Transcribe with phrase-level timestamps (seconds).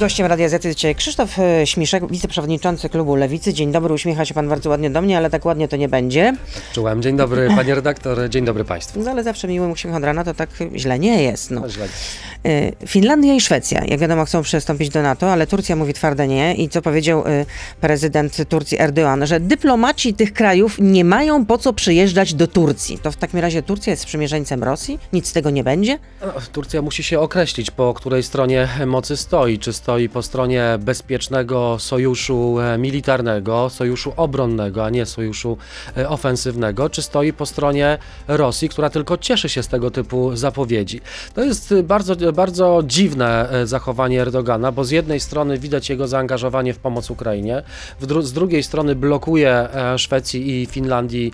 [0.00, 3.52] Gościem Radia Z jest dzisiaj Krzysztof e, Śmiszek, wiceprzewodniczący klubu Lewicy.
[3.52, 6.36] Dzień dobry, uśmiecha się pan bardzo ładnie do mnie, ale tak ładnie to nie będzie.
[6.72, 7.02] Czułem.
[7.02, 9.00] Dzień dobry, panie redaktor, dzień dobry państwu.
[9.00, 11.50] No ale zawsze miłym uśmiech od rana to tak źle nie jest.
[11.50, 11.60] No.
[11.60, 11.88] No, źle.
[12.44, 16.54] E, Finlandia i Szwecja, jak wiadomo, chcą przystąpić do NATO, ale Turcja mówi twarde nie.
[16.54, 17.46] I co powiedział e,
[17.80, 22.98] prezydent Turcji Erdoğan, że dyplomaci tych krajów nie mają po co przyjeżdżać do Turcji.
[22.98, 24.98] To w takim razie Turcja jest sprzymierzeńcem Rosji?
[25.12, 25.98] Nic z tego nie będzie?
[26.20, 29.58] No, Turcja musi się określić, po której stronie mocy stoi.
[29.58, 35.56] Czy stoi po stronie bezpiecznego sojuszu e, militarnego, sojuszu obronnego, a nie sojuszu
[35.96, 37.98] e, ofensywnego, czy stoi po stronie
[38.28, 41.00] Rosji, która tylko cieszy się z tego typu zapowiedzi.
[41.34, 46.74] To jest e, bardzo, bardzo dziwne zachowanie Erdogana, bo z jednej strony widać jego zaangażowanie
[46.74, 47.62] w pomoc Ukrainie,
[48.02, 51.32] dru- z drugiej strony blokuje Szwecji i Finlandii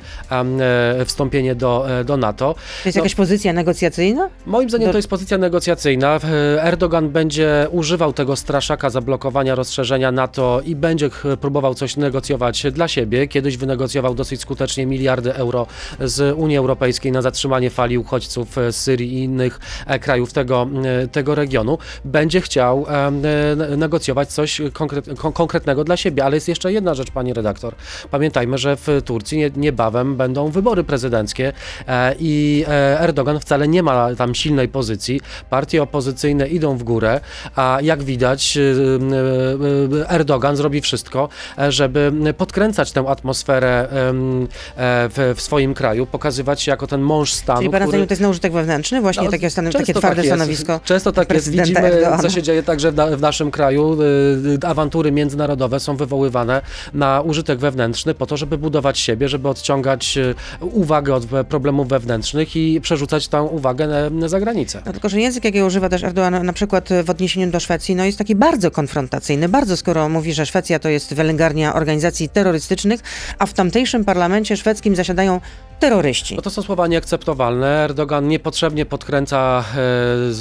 [1.05, 2.55] wstąpienie do, do NATO.
[2.55, 3.01] To jest No.
[3.01, 4.29] jakaś pozycja negocjacyjna?
[4.47, 6.21] Moim zdaniem Do- to jest pozycja negocjacyjna.
[6.61, 13.29] Erdogan będzie używał tego straszaka zablokowania rozszerzenia NATO i będzie próbował coś negocjować dla siebie.
[13.29, 15.67] Kiedyś wynegocjował dosyć skutecznie miliardy euro
[16.01, 21.09] z Unii Europejskiej na zatrzymanie fali uchodźców z Syrii i innych e, krajów tego, e,
[21.09, 21.79] tego regionu.
[22.05, 26.25] Będzie chciał e, negocjować coś konkret, kon- konkretnego dla siebie.
[26.25, 27.75] Ale jest jeszcze jedna rzecz, pani redaktor.
[28.11, 31.53] Pamiętajmy, że w Turcji nie, niebawem będą wybory prezydenckie
[32.19, 32.65] i
[32.99, 35.21] Erdogan wcale nie ma tam silnej pozycji.
[35.51, 37.21] Partie opozycyjne idą w górę,
[37.57, 38.61] a jak widać, e,
[40.03, 43.89] e, Erdogan zrobi wszystko, e, żeby podkręcać tę atmosferę e,
[45.09, 47.59] w, w swoim kraju, pokazywać się jako ten mąż stanu.
[47.59, 49.01] Czyli pana który- to jest na użytek wewnętrzny?
[49.01, 51.51] Właśnie no, takie, często takie twarde tak stanowisko Często tak jest.
[51.51, 52.23] Widzimy, Erdoğana.
[52.23, 53.99] co się dzieje także w, na, w naszym kraju.
[54.63, 56.63] Y, Awantury międzynarodowe są wywoływane
[56.95, 62.57] na użytek wewnętrzny po to, żeby budować siebie, żeby odciągać y, uwagę od problemów wewnętrznych
[62.57, 64.83] i przerzucać tę uwagę na, za granicę.
[64.87, 68.05] No tylko, że język, jakiego używa też Erdogan, na przykład w odniesieniu do Szwecji, no
[68.05, 69.49] jest taki bardzo konfrontacyjny.
[69.49, 73.01] Bardzo, skoro mówi, że Szwecja to jest wylęgarnia organizacji terrorystycznych,
[73.39, 75.41] a w tamtejszym parlamencie szwedzkim zasiadają
[75.81, 76.37] terroryści.
[76.37, 77.85] No to są słowa nieakceptowalne.
[77.85, 79.65] Erdogan niepotrzebnie podkręca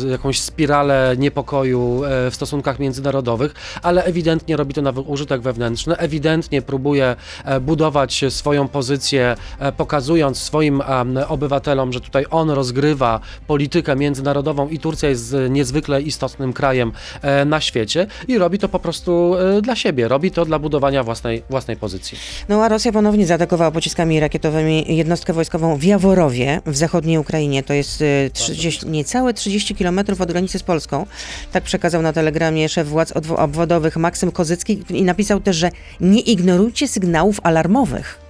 [0.05, 5.97] e, jakąś spiralę niepokoju e, w stosunkach międzynarodowych, ale ewidentnie robi to na użytek wewnętrzny,
[5.97, 10.81] ewidentnie próbuje e, budować swoją pozycję, e, pokazując swoim
[11.27, 16.91] obywatelom, że tutaj on rozgrywa politykę międzynarodową i Turcja jest niezwykle istotnym krajem
[17.21, 21.03] e, na świecie i robi to po prostu e, dla siebie, robi to dla budowania
[21.03, 22.17] własnej, własnej pozycji.
[22.49, 27.63] No a Rosja ponownie zaatakowała pociskami rakietowymi jednostkę wojskową w Jaworowie w zachodniej Ukrainie.
[27.63, 31.05] To jest y, 30, niecałe 30 kilometrów od granicy z Polską.
[31.51, 35.71] Tak przekazał na telegramie szef władz obwodowych Maksym Kozycki i napisał też, że
[36.01, 38.24] nie ignorujcie sygnałów alarmowych.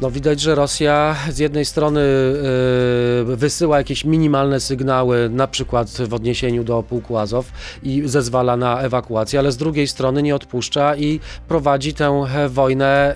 [0.00, 6.14] No widać, że Rosja z jednej strony y, wysyła jakieś minimalne sygnały, na przykład w
[6.14, 11.20] odniesieniu do pułku Azow i zezwala na ewakuację, ale z drugiej strony nie odpuszcza i
[11.48, 13.14] prowadzi tę e, wojnę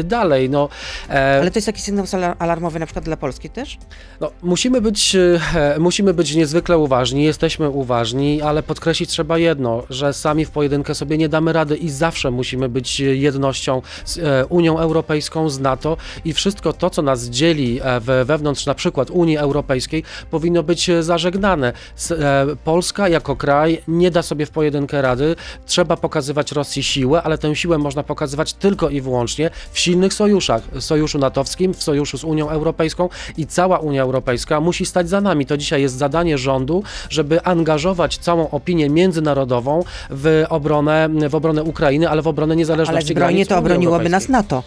[0.00, 0.50] y, dalej.
[0.50, 0.68] No,
[1.10, 3.78] e, Ale to jest taki sygnał alar- alarmowy na przykład dla Polski też?
[4.20, 10.12] no, musimy, być, e, musimy być niezwykle uważni, jesteśmy uważni, ale podkreślić trzeba jedno, że
[10.12, 14.78] sami w pojedynkę sobie nie damy rady i zawsze musimy być jednością z e, Unią
[14.78, 19.36] Europejską, z NATO i wszystko to, co nas dzieli e, we- wewnątrz na przykład Unii
[19.36, 21.72] Europejskiej, powinno być e, zażegnane.
[22.10, 25.36] E, Polska jako kraj nie da sobie w pojedynkę rady,
[25.66, 30.62] trzeba pokazywać Rosji siłę, ale tę siłę można pokazywać tylko i wyłącznie w silnych sojuszach,
[30.72, 35.20] w sojuszu natowskim, w sojuszu z Unią Europejską i cała Unia Europejska musi stać za
[35.20, 35.46] nami.
[35.46, 42.08] To dzisiaj jest zadanie rządu, żeby angażować całą opinię międzynarodową w obronę, w obronę Ukrainy,
[42.08, 44.28] ale w obronę Ale niezależności zbrojnie granic to Unii obroniłoby nas.
[44.28, 44.62] NATO.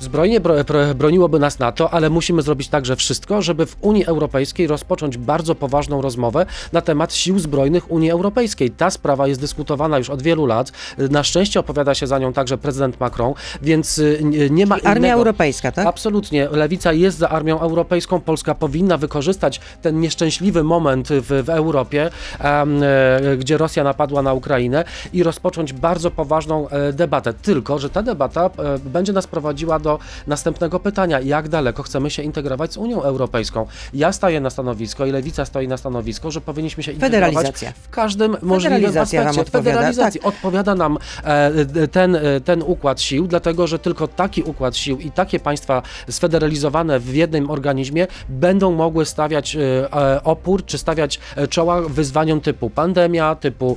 [0.00, 4.66] Zbrojnie bro, bro, broniłoby nas NATO, ale musimy zrobić także wszystko, żeby w Unii Europejskiej
[4.66, 8.70] rozpocząć bardzo poważną rozmowę na temat sił zbrojnych Unii Europejskiej.
[8.70, 10.72] Ta sprawa jest dyskutowana już od wielu lat.
[10.98, 14.92] Na szczęście opowiada się za nią także prezydent Macron, więc y, nie- nie ma Armia
[14.92, 15.12] innego...
[15.14, 15.86] Europejska, tak?
[15.86, 16.48] Absolutnie.
[16.50, 18.20] Lewica jest za armią europejską.
[18.20, 22.10] Polska powinna wykorzystać ten nieszczęśliwy moment w, w Europie,
[22.40, 27.32] e, gdzie Rosja napadła na Ukrainę i rozpocząć bardzo poważną e, debatę.
[27.34, 31.20] Tylko, że ta debata e, będzie nas prowadziła do następnego pytania.
[31.20, 33.66] Jak daleko chcemy się integrować z Unią Europejską?
[33.94, 37.46] Ja staję na stanowisko i Lewica stoi na stanowisko, że powinniśmy się integrować
[37.82, 39.50] w każdym możliwym aspekcie.
[39.50, 40.20] Federalizacji.
[40.22, 45.10] Odpowiada nam e, ten, e, ten układ sił, dlatego że tylko taki układ sił i
[45.10, 51.20] takie państwa sfederalizowane w jednym organizmie będą mogły stawiać e, opór, czy stawiać
[51.50, 53.76] czoła wyzwaniom typu pandemia, typu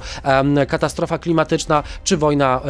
[0.67, 2.61] katastrofa klimatyczna, czy wojna,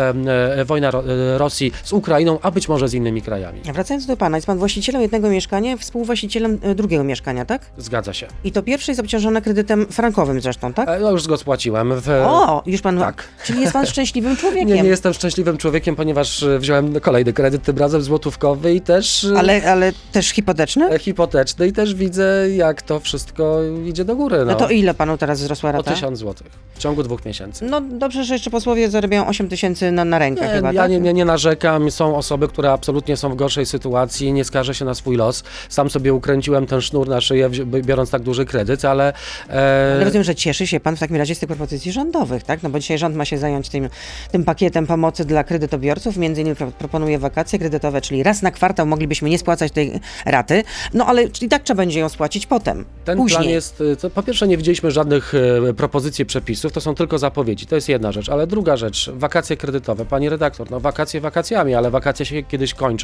[0.65, 1.03] wojna Ro-
[1.37, 3.61] Rosji z Ukrainą, a być może z innymi krajami.
[3.73, 7.61] Wracając do pana, jest pan właścicielem jednego mieszkania, współwłaścicielem e, drugiego mieszkania, tak?
[7.77, 8.27] Zgadza się.
[8.43, 10.89] I to pierwsze jest obciążone kredytem frankowym zresztą, tak?
[10.89, 11.93] E, No już go spłaciłem.
[12.01, 12.99] W, O, już pan.
[12.99, 13.23] tak.
[13.45, 14.67] Czyli jest pan szczęśliwym człowiekiem.
[14.67, 19.23] nie, nie jestem szczęśliwym człowiekiem, ponieważ e, wziąłem kolejny kredyt, tym razem złotówkowy i też
[19.23, 20.99] e, Ale, ale też hipoteczny?
[20.99, 24.37] hipoteczny i też widzę, jak to wszystko idzie do góry.
[24.37, 25.91] No, No to ile panu teraz wzrosła o rata?
[25.91, 27.65] 1000 złotych w ciągu dwóch miesięcy.
[27.65, 30.91] No dobrze, że jeszcze posłowie zarabiają 8 tysięcy na, na rękę Nie, chyba, ja tak?
[30.91, 31.91] nie, nie, nie narzekam.
[31.91, 35.43] Są osoby, które absolutnie są w gorszej sytuacji, nie skarżę się na swój los.
[35.69, 39.13] Sam sobie ukręciłem ten sznur na szyję, biorąc tak duży kredyt, ale...
[39.49, 42.63] E, Ale rozumiem, że cieszy się pan w takim razie z tych propozycji rządowych, tak?
[42.63, 43.89] No bo dzisiaj rząd ma się zająć tym,
[44.31, 46.17] tym pakietem pomocy dla kredytobiorców.
[46.17, 50.63] Między innymi pro- proponuje wakacje kredytowe, czyli raz na kwartał moglibyśmy nie spłacać tej raty,
[50.93, 53.37] no ale i tak trzeba będzie ją spłacić potem, Ten później.
[53.39, 55.33] plan jest, to po pierwsze nie widzieliśmy żadnych
[55.69, 59.57] e, propozycji przepisów, to są tylko zapowiedzi, to jest jedna rzecz, ale druga rzecz, wakacje
[59.57, 60.05] kredytowe.
[60.05, 62.94] Pani redaktor, no wakacje wakacjami, ale wakacje się kiedyś kończą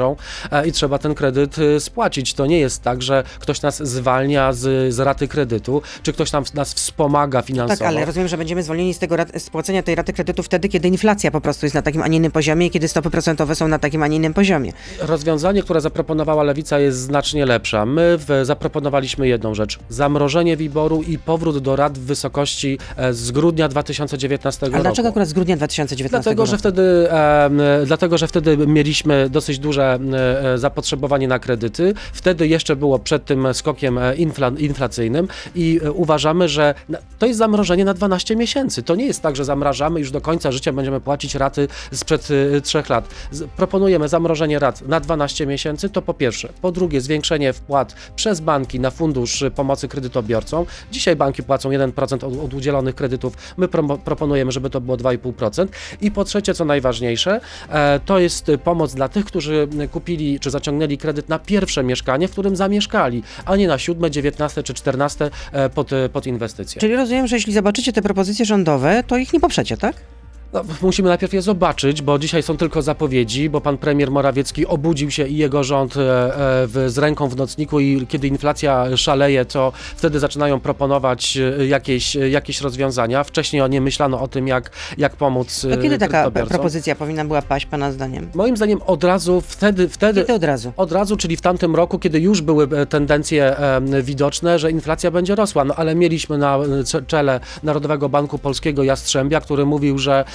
[0.52, 2.34] e, i trzeba ten kredyt e, spłacić.
[2.34, 6.44] To nie jest tak, że ktoś nas zwalnia z, z raty kredytu, czy ktoś tam
[6.54, 7.80] nas wspomaga finansowo.
[7.80, 10.88] Tak, ale rozumiem, że będziemy zwolnieni z tego z płacenia tej raty kredytu wtedy, kiedy
[10.88, 13.68] inflacja po prostu jest na takim, a nie innym poziomie i kiedy stopy procentowe są
[13.68, 14.74] na takim, a nie innym poziomie.
[15.00, 17.86] Rozwiązanie, które zaproponowała Lewica jest znacznie lepsze.
[17.86, 19.80] My w, zaproponowaliśmy jedną rzecz.
[19.90, 24.84] Zamrożenie WIBOR-u i powrót do rat w wysokości e, z grudnia 2019 Ale roku.
[24.84, 26.60] dlaczego akurat z grudnia 2019 Dlatego że, roku?
[26.60, 31.94] wtedy, em, dlatego, że wtedy mieliśmy dosyć duże e, zapotrzebowanie na kredyty.
[32.14, 36.74] Wtedy jeszcze było przed tym skokiem e, infla, inflacyjnym i e, uważamy, że
[37.20, 38.84] to jest zamrożenie na 12 miesięcy.
[38.84, 42.62] To nie jest tak, że zamrażamy już do końca życia będziemy płacić raty sprzed e,
[42.62, 43.08] 3 lat.
[43.56, 46.50] Proponujemy zamrożenie rat na 12 miesięcy, to po pierwsze.
[46.62, 50.66] Po drugie, zwiększenie wpłat przez banki na fundusz e, pomocy kredytobiorcom.
[50.92, 53.34] Dzisiaj banki płacą 1% od, od udzielonych kredytów.
[53.58, 55.68] My promo- proponujemy, żeby to było 2,5%.
[56.02, 60.40] I po trzecie, co najważniejsze, e, to jest e, pomoc dla tych, którzy e, kupili
[60.40, 64.74] czy zaciągnęli kredyt na pierwsze mieszkanie, w którym zamieszkali, a nie na siódme, dziewiętnaste czy
[64.74, 66.82] czternaste e, pod, e, pod inwestycje.
[66.82, 69.96] Czyli rozumiem, że jeśli zobaczycie te propozycje rządowe, to ich nie poprzecie, tak?
[70.54, 75.12] No, musimy najpierw je zobaczyć, bo dzisiaj są tylko zapowiedzi, bo pan premier Morawiecki obudził
[75.12, 79.46] się i jego rząd e, e, w, z ręką w nocniku i kiedy inflacja szaleje,
[79.46, 83.24] to wtedy zaczynają proponować e, jakieś, jakieś rozwiązania.
[83.24, 87.66] Wcześniej nie myślano o tym, jak, jak pomóc To kiedy taka propozycja powinna była paść,
[87.66, 88.30] pana zdaniem?
[88.36, 90.72] Moim zdaniem od razu wtedy, wtedy Kiedy od razu?
[90.78, 93.56] od razu, czyli w tamtym roku, kiedy już były tendencje
[94.04, 95.66] widoczne, że inflacja będzie rosła.
[95.66, 100.26] No ale mieliśmy na cze- czele Narodowego Banku Polskiego Jastrzębia, który mówił, że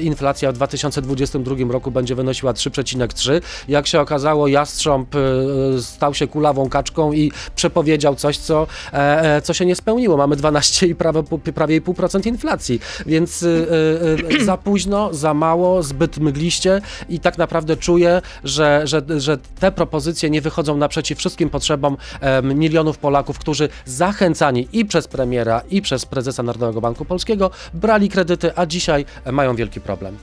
[0.00, 3.40] inflacja w 2022 roku będzie wynosiła 3,3.
[3.68, 5.18] Jak się okazało, Jastrząb e,
[5.82, 10.16] stał się kulawą kaczką i przepowiedział coś, co, e, e, co się nie spełniło.
[10.16, 11.22] Mamy 12 i prawie,
[11.54, 13.42] prawie 0,5% inflacji, więc
[14.38, 19.72] e, za późno, za mało, zbyt mgliście i tak naprawdę czuję, że, że, że te
[19.72, 21.96] propozycje nie wychodzą naprzeciw wszystkim potrzebom
[22.42, 28.50] milionów Polaków, którzy zachęcani i przez premiera, i przez prezesa Narodowego Banku Polskiego brali kredyty,
[28.56, 30.18] a dzisiaj mają wielki problem.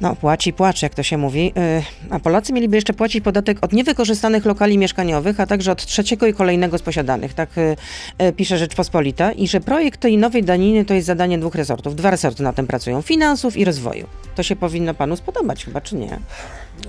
[0.00, 1.52] No, płaci, płacze, jak to się mówi.
[1.56, 6.26] Yy, A Polacy mieliby jeszcze płacić podatek od niewykorzystanych lokali mieszkaniowych, a także od trzeciego
[6.26, 7.34] i kolejnego z posiadanych.
[7.34, 7.76] Tak yy,
[8.18, 9.32] yy, pisze Rzeczpospolita.
[9.32, 11.96] I że projekt tej nowej daniny to jest zadanie dwóch resortów.
[11.96, 13.02] Dwa resorty na tym pracują.
[13.02, 14.06] Finansów i rozwoju.
[14.34, 16.18] To się powinno panu spodobać chyba, czy nie?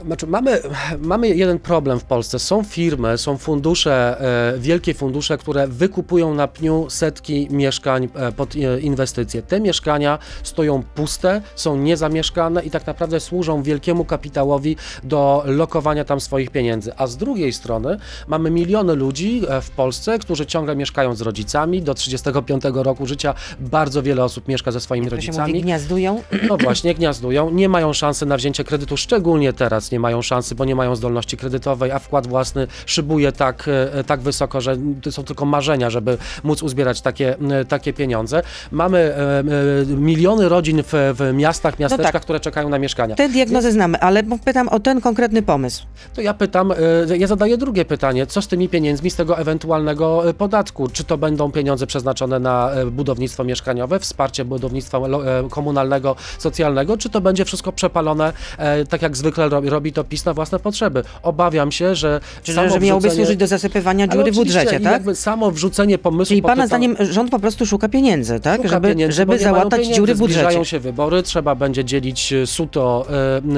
[0.06, 0.62] Znaczy, mamy,
[1.00, 2.40] mamy jeden problem w Polsce.
[2.40, 4.22] Są firmy, są fundusze,
[4.56, 9.42] e, wielkie fundusze, które wykupują na pniu setki mieszkań e, pod e, inwestycje.
[9.42, 16.22] Te mieszkania stoją puste, są niezamieszkane i tak naprawdę służą wielkiemu kapitałowi do lokowania tam
[16.22, 16.92] swoich pieniędzy.
[16.98, 17.98] A z drugiej strony
[18.28, 21.82] mamy miliony ludzi w Polsce, którzy ciągle mieszkają z rodzicami.
[21.82, 25.54] Do 35 roku życia bardzo wiele osób mieszka ze swoimi się rodzicami.
[25.54, 26.22] mówi, gniazdują.
[26.50, 30.66] No właśnie, gniazdują, nie mają szansy na wzięcie kredytu, szczególnie teraz nie mają szansy, bo
[30.66, 35.24] nie mają zdolności kredytowej, a wkład własny szybuje tak, e, tak wysoko, że to są
[35.24, 38.42] tylko marzenia, żeby móc uzbierać takie, e, takie pieniądze.
[38.72, 39.44] Mamy e, e,
[39.86, 42.22] miliony rodzin w, w miastach, miasteczkach, tak.
[42.22, 43.16] które czekają na mieszkania.
[43.16, 45.86] Te diagnozy znamy, ale pytam o ten konkretny pomysł.
[46.14, 50.30] To ja pytam, e, ja zadaję drugie pytanie, co z tymi pieniędzmi z tego ewentualnego
[50.30, 50.88] e, podatku?
[50.88, 57.10] Czy to będą pieniądze przeznaczone na e, budownictwo mieszkaniowe, wsparcie budownictwa e, komunalnego, socjalnego, czy
[57.10, 61.04] to będzie wszystko przepalone, e, tak jak zwykle robi, to PiS na własne potrzeby?
[61.24, 64.84] Obawiam się, że Czy samo że miałoby wrzucenie- służyć do zasypywania dziury w budżecie, tak?
[64.94, 68.58] jakby samo wrzucenie pomysłu Czyli pana tytułem- zdaniem rząd po prostu szuka pieniędzy, tak?
[68.58, 69.96] Szuka żeby pieniędzy, żeby załatać pieniędzy.
[69.96, 70.42] dziury w budżecie.
[70.42, 73.06] Zbliżają się wybory, trzeba będzie dzielić e, suto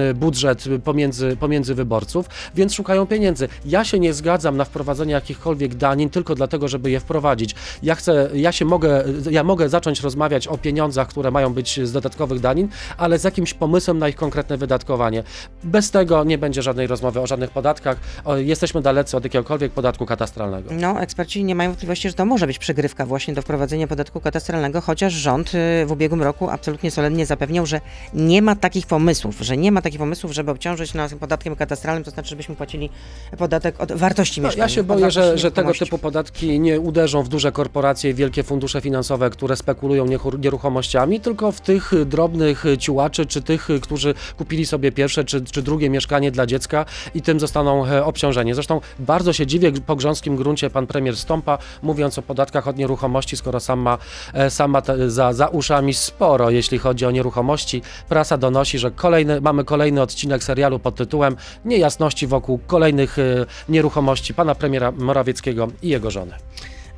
[0.10, 2.26] e, budżet pomiędzy, pomiędzy wyborców,
[2.56, 3.48] więc szukają pieniędzy.
[3.66, 7.56] Ja się nie zgadzam na wprowadzenie jakichkolwiek danin tylko dlatego, żeby je wprowadzić.
[7.84, 11.92] Ja chcę, ja się mogę, ja mogę zacząć rozmawiać o pieniądzach, które mają być z
[11.92, 15.24] dodatkowych danin, ale z jakimś pomysłem na ich konkretne wydatkowanie.
[15.64, 17.98] Bez tego tego nie będzie żadnej rozmowy o żadnych podatkach.
[18.26, 20.70] O, jesteśmy dalecy od jakiegokolwiek podatku katastralnego.
[20.74, 24.82] No, eksperci nie mają wątpliwości, że to może być przygrywka właśnie do wprowadzenia podatku katastralnego,
[24.82, 27.82] chociaż rząd y, w ubiegłym roku absolutnie solennie zapewniał, że
[28.14, 32.12] nie ma takich pomysłów, że nie ma takich pomysłów, żeby obciążyć nas podatkiem katastralnym, to
[32.12, 32.90] znaczy, żebyśmy płacili
[33.38, 34.66] podatek od wartości No, mieszkania.
[34.66, 38.44] ja się boję, że, że tego typu podatki nie uderzą w duże korporacje i wielkie
[38.44, 40.06] fundusze finansowe, które spekulują
[40.40, 45.89] nieruchomościami, tylko w tych drobnych ciułaczy, czy tych, którzy kupili sobie pierwsze czy, czy drugie
[45.90, 48.54] mieszkanie dla dziecka i tym zostaną e, obciążeni.
[48.54, 53.38] Zresztą bardzo się dziwię po grząskim gruncie pan premier stąpa, mówiąc o podatkach od nieruchomości,
[53.38, 53.98] skoro sam ma,
[54.34, 57.82] e, sam ma za, za uszami sporo, jeśli chodzi o nieruchomości.
[58.10, 64.34] Prasa donosi, że kolejny, mamy kolejny odcinek serialu pod tytułem Niejasności wokół kolejnych e, nieruchomości
[64.34, 66.34] pana premiera Morawieckiego i jego żony.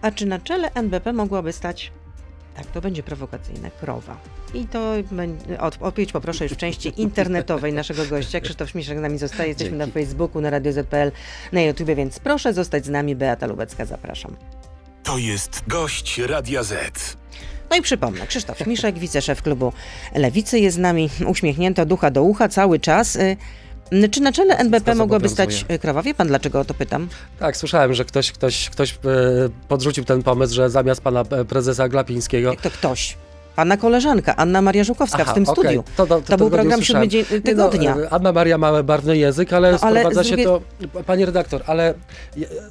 [0.01, 1.91] A czy na czele NBP mogłaby stać,
[2.55, 4.17] tak to będzie prowokacyjne, krowa?
[4.53, 8.39] I to będzie, od- odpowiedź poproszę już w części internetowej naszego gościa.
[8.39, 10.00] Krzysztof Śmiszek z nami zostaje, jesteśmy na Dzięki.
[10.00, 11.12] Facebooku, na Radio ZPL,
[11.51, 13.15] na YouTubie, więc proszę zostać z nami.
[13.15, 14.36] Beata Lubecka, zapraszam.
[15.03, 17.17] To jest gość Radia Z.
[17.70, 19.74] No i przypomnę, Krzysztof Śmiszek, wiceszef klubu
[20.15, 23.17] Lewicy jest z nami, uśmiechnięty od ucha do ucha cały czas.
[24.12, 26.01] Czy na czele NBP nas mogłaby stać y, krowa?
[26.01, 27.07] Wie pan, dlaczego o to pytam?
[27.39, 28.98] Tak, słyszałem, że ktoś, ktoś, ktoś e,
[29.67, 32.50] podrzucił ten pomysł, że zamiast pana e, prezesa Glapińskiego.
[32.50, 33.17] Jak to ktoś?
[33.55, 35.63] Pana koleżanka, Anna Maria Żukowska w Aha, tym okej.
[35.63, 35.84] studiu.
[35.98, 37.96] To, to, To był tego nie program siódmy dzień tygodnia.
[37.96, 40.62] No, Anna Maria ma barwny język, ale No, ale sprowadza się to.
[41.05, 41.93] Pani redaktor, ale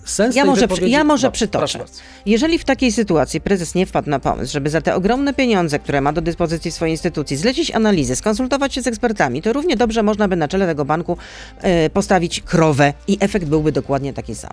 [0.05, 0.91] sens Ja tej może, wypowiedzi...
[0.91, 1.85] ja może no, przytoczę.
[2.27, 6.01] Jeżeli w takiej sytuacji prezes nie wpadł na pomysł, żeby za te ogromne pieniądze, które
[6.01, 10.29] ma do dyspozycji swojej instytucji, zlecić analizy, skonsultować się z ekspertami, to równie dobrze można
[10.29, 11.17] by na czele tego banku
[11.61, 14.51] e, postawić krowę i efekt byłby dokładnie taki sam.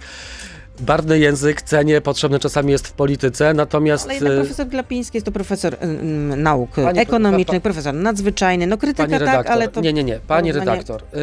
[0.79, 4.05] Barwny język cenię, potrzebny czasami jest w polityce, natomiast...
[4.05, 8.67] Ale jednak e, profesor Glapiński jest to profesor mm, nauk Pani- ekonomicznych, pa- profesor nadzwyczajny,
[8.67, 9.81] no krytyka Pani tak, redaktor, ale to...
[9.81, 11.19] nie, nie, nie, pani redaktor, yy,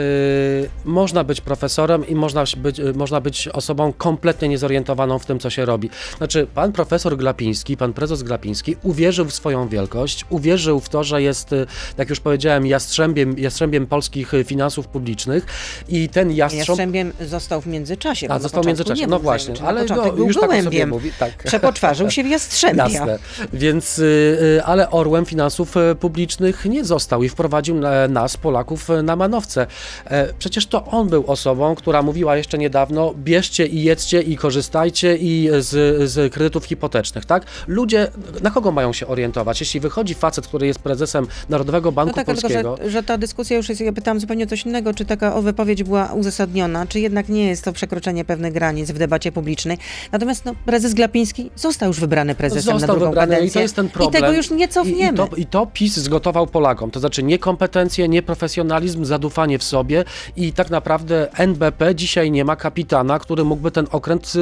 [0.84, 5.50] można być profesorem i można być, yy, można być osobą kompletnie niezorientowaną w tym, co
[5.50, 5.90] się robi.
[6.18, 11.22] Znaczy, pan profesor Glapiński, pan prezes Glapiński uwierzył w swoją wielkość, uwierzył w to, że
[11.22, 11.66] jest, yy,
[11.98, 15.46] jak już powiedziałem, jastrzębiem, jastrzębiem polskich finansów publicznych
[15.88, 16.68] i ten jastrząb...
[16.68, 18.26] Jastrzębiem został w międzyczasie.
[18.30, 20.88] A, został w międzyczasie, no właśnie, Na ale no, już tak sobie gołębiem.
[20.88, 21.42] mówi, tak.
[21.44, 22.88] Przepoczwarzył się w jastrzębia.
[22.88, 23.18] Jasne.
[23.52, 29.02] Więc, y, ale orłem finansów y, publicznych nie został i wprowadził na, nas, Polaków, y,
[29.02, 29.66] na manowce.
[30.06, 35.16] E, Przecież to on był osobą, która mówiła jeszcze niedawno, bierzcie i jedzcie i korzystajcie
[35.16, 37.44] i z, z kredytów hipotecznych, tak?
[37.66, 38.08] Ludzie,
[38.42, 39.60] na kogo mają się orientować?
[39.60, 43.18] Jeśli wychodzi facet, który jest prezesem Narodowego Banku No tak, tylko Polskiego, że, że ta
[43.18, 47.00] dyskusja już jest, ja pytałam zupełnie coś innego, czy taka o, wypowiedź była uzasadniona, czy
[47.00, 49.78] jednak nie jest to przekroczenie pewnych granic w debacie publicznej.
[50.12, 53.58] Natomiast no, prezes Glapiński został już wybrany prezesem na Został drugą wybrany i kadencję.
[53.58, 54.10] to jest ten problem.
[54.10, 55.18] I tego już nie cofniemy.
[55.18, 60.04] I, i, to, I to PiS zgotował Polakom, to znaczy niekompetencje, nieprofesjonalizm, zadufanie w sobie
[60.36, 64.38] i tak naprawdę NBP dzisiaj nie ma kapitana, który mógłby ten okręt y,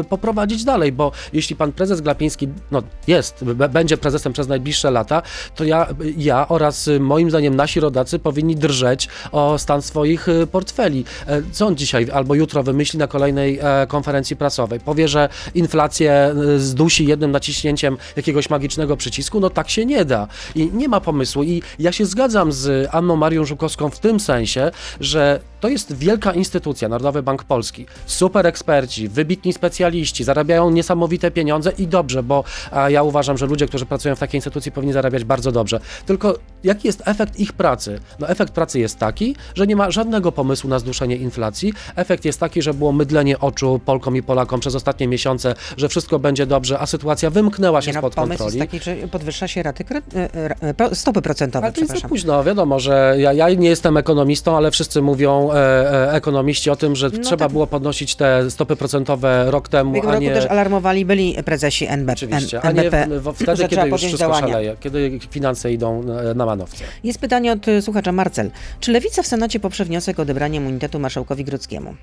[0.00, 5.22] y, poprowadzić dalej, bo jeśli pan prezes Glapiński no, jest, będzie prezesem przez najbliższe lata,
[5.54, 10.46] to ja, ja oraz y, moim zdaniem nasi rodacy powinni drżeć o stan swoich y,
[10.46, 11.04] portfeli.
[11.26, 13.86] E, Co on dzisiaj albo jutro wymyśli na kolejnej e,
[14.26, 14.80] konferencji prasowej?
[14.80, 19.40] Powie, że inflację y, zdusi jednym naciśnięciem jakiegoś magicznego przycisku?
[19.40, 20.28] No tak się nie da.
[20.54, 21.42] I nie ma pomysłu.
[21.42, 26.32] I ja się zgadzam z Anną Marią Żukowską w tym sensie, że to jest wielka
[26.32, 27.86] instytucja, Narodowy Bank Polski.
[28.06, 32.44] Super eksperci, wybitni specjaliści, zarabiają niesamowite pieniądze i dobrze, bo
[32.88, 35.80] ja uważam, że ludzie, którzy pracują w takiej instytucji powinni zarabiać bardzo dobrze.
[36.06, 38.00] Tylko jaki jest efekt ich pracy?
[38.18, 41.72] No efekt pracy jest taki, że nie ma żadnego pomysłu na zduszenie inflacji.
[41.96, 46.18] Efekt jest taki, że było mydlenie oczu Polkom i Polakom przez ostatnie miesiące, że wszystko
[46.18, 48.58] będzie dobrze, a sytuacja wymknęła się Nie, no, spod pomysł kontroli.
[48.58, 52.08] jest taki, że podwyższa się raty, e, e, pro- stopy procentowe, Ale to jest za
[52.08, 56.76] późno, wiadomo, że ja, ja nie jestem ekonomistą, ale wszyscy mówią, e, e, ekonomiści, o
[56.76, 57.52] tym, że No trzeba tak.
[57.52, 60.30] było podnosić te stopy procentowe rok W temu, ubiegłym a roku nie...
[60.32, 64.00] też alarmowali byli prezesi NB, Oczywiście, N- a nie w, w, że wtedy, kiedy już
[64.00, 64.48] wszystko działania.
[64.48, 66.02] szaleje, kiedy finanse idą
[66.34, 66.84] na, manowce.
[67.04, 68.50] Jest pytanie od y, słuchacza Marcel.
[68.80, 71.94] Czy Lewica w Senacie poprze wniosek o odebranie immunitetu marszałkowi Grodzkiemu?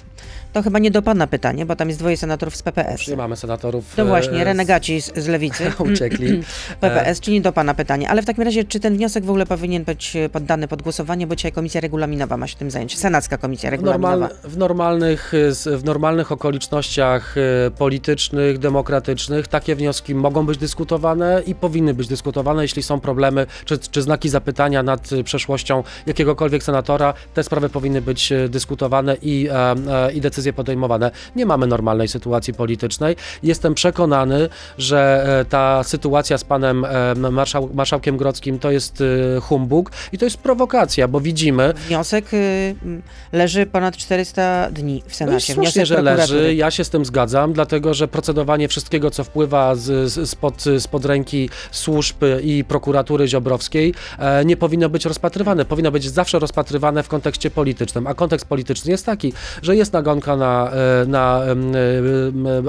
[0.53, 2.99] To chyba nie do pana pytanie, bo tam jest dwoje senatorów z PPS.
[2.99, 3.95] Już nie mamy senatorów.
[3.95, 5.71] To e, właśnie, renegaci z, z Lewicy.
[5.93, 6.43] uciekli.
[6.81, 8.09] PPS, czyli do pana pytanie.
[8.09, 11.27] Ale w takim razie, czy ten wniosek w ogóle powinien być e, poddany pod głosowanie,
[11.27, 12.97] bo dzisiaj komisja regulaminowa ma się tym zająć.
[12.97, 14.29] Senacka W, regulaminowa.
[14.43, 15.31] w, normalnych,
[15.65, 22.61] w normalnych okolicznościach y, politycznych, demokratycznych takie wnioski mogą być dyskutowane i powinny być dyskutowane,
[22.61, 27.13] jeśli są problemy czy, czy znaki zapytania nad przeszłością jakiegokolwiek senatora.
[27.33, 29.75] Te sprawy powinny być y, dyskutowane i, e,
[30.07, 31.11] e, i decyzje podejmowane.
[31.35, 33.15] Nie mamy normalnej sytuacji politycznej.
[33.43, 39.03] Jestem przekonany, że e, ta sytuacja z panem e, marszał, marszałkiem Grodzkim to jest
[39.41, 42.75] humbug i to jest prowokacja, bo widzimy, Wniosek y,
[43.33, 45.53] leży ponad 400 dni w No Senacie.
[45.53, 46.55] słusznie, że leży.
[46.55, 51.05] Ja się z tym zgadzam, dlatego że procedowanie wszystkiego, co wpływa z, z, spod, spod
[51.05, 55.65] ręki służb i prokuratury ziobrowskiej, e, nie powinno być rozpatrywane.
[55.65, 58.07] Powinno być zawsze rozpatrywane w kontekście politycznym.
[58.07, 60.71] A kontekst polityczny jest taki, że jest nagonka na,
[61.01, 61.41] e, na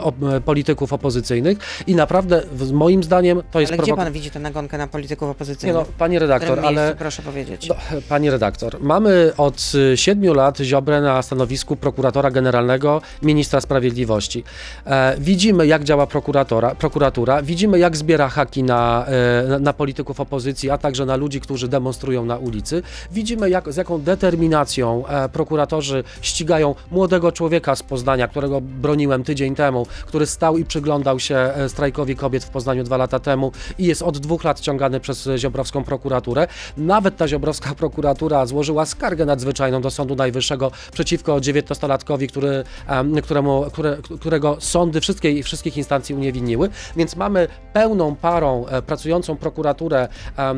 [0.03, 2.43] op, polityków opozycyjnych i naprawdę,
[2.73, 5.77] moim zdaniem, to jest Ale gdzie pan widzi tę nagonkę na polityków Nie opozycyjnych?
[5.77, 7.69] no, pani redaktor, miejscu, ale proszę powiedzieć.
[7.69, 7.75] no,
[8.09, 14.45] pani redaktor, mamy od siedmiu lat Ziobrę na stanowisku prokuratora generalnego ministra sprawiedliwości.
[14.87, 20.21] E, widzimy, jak działa prokuratora, prokuratura, widzimy, jak zbiera haki na, e, na- na polityków
[20.21, 22.83] opozycji, a także na ludzi, którzy demonstrują na ulicy.
[23.13, 29.55] Widzimy, jak, z jaką determinacją e, prokuratorzy ścigają młodego człowieka z Poznania, którego broniłem tydzień
[29.55, 34.03] temu, który stał i przyglądał się strajkowi kobiet w Poznaniu dwa lata temu i jest
[34.03, 36.47] od dwóch lat ciągany przez ziobrowską prokuraturę.
[36.77, 40.44] Nawet ta ziobrowska prokuratura złożyła skargę nadzwyczajną do Sądu Najwyższego
[40.93, 46.69] przeciwko 19-latkowi, który, em, któremu, które, którego sądy wszystkie, wszystkich instancji uniewinniły.
[46.97, 50.55] Więc mamy pełną parą e, pracującą prokuraturę e,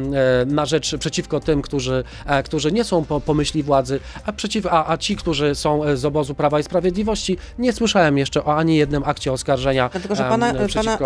[0.46, 4.66] na rzecz przeciwko tym, którzy, e, którzy nie są po, po myśli władzy, a, przeciw,
[4.66, 8.76] a, a ci, którzy są z obozu Prawa i Sprawiedliwości, nie słyszałem jeszcze o ani
[8.76, 10.98] jednym akcie oskarżenia Dlatego, że pana, pana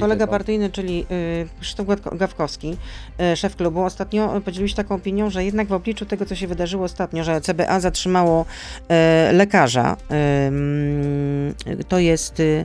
[0.00, 1.06] kolega partyjny, czyli
[1.60, 2.76] Krzysztof Gawko- Gawkowski,
[3.34, 6.84] szef klubu, ostatnio podzielił się taką opinią, że jednak w obliczu tego, co się wydarzyło
[6.84, 9.96] ostatnio, że CBA zatrzymało y, lekarza,
[11.66, 12.40] y, to jest...
[12.40, 12.64] Y,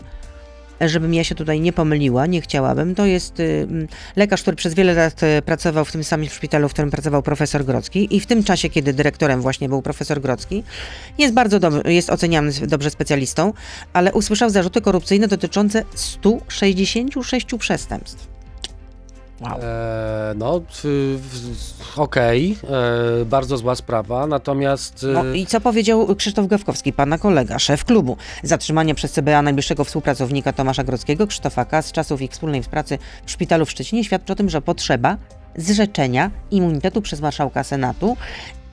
[0.88, 2.96] Żebym ja się tutaj nie pomyliła, nie chciałabym.
[2.96, 3.68] To jest y,
[4.15, 7.65] lekarz, który przez wiele lat y, pracował w tym samym szpitalu, w którym pracował profesor
[7.65, 10.63] Grocki i w tym czasie, kiedy dyrektorem właśnie był profesor Grocki,
[11.18, 13.53] jest bardzo dobry, jest oceniany dobrze specjalistą,
[13.94, 18.38] ale usłyszał zarzuty korupcyjne dotyczące 166 przestępstw.
[19.41, 19.60] Wow.
[19.62, 20.62] E, no,
[21.96, 22.58] okej,
[23.22, 25.03] e, bardzo zła sprawa, natomiast...
[25.03, 28.17] e, No i co powiedział Krzysztof Gawkowski, pana kolega, szef klubu?
[28.43, 33.65] Zatrzymanie przez CBA najbliższego współpracownika Tomasza Grodzkiego, Krzysztofa z czasów ich wspólnej pracy w szpitalu
[33.65, 35.17] w Szczecinie świadczy o tym, że potrzeba
[35.55, 38.17] zrzeczenia immunitetu przez marszałka Senatu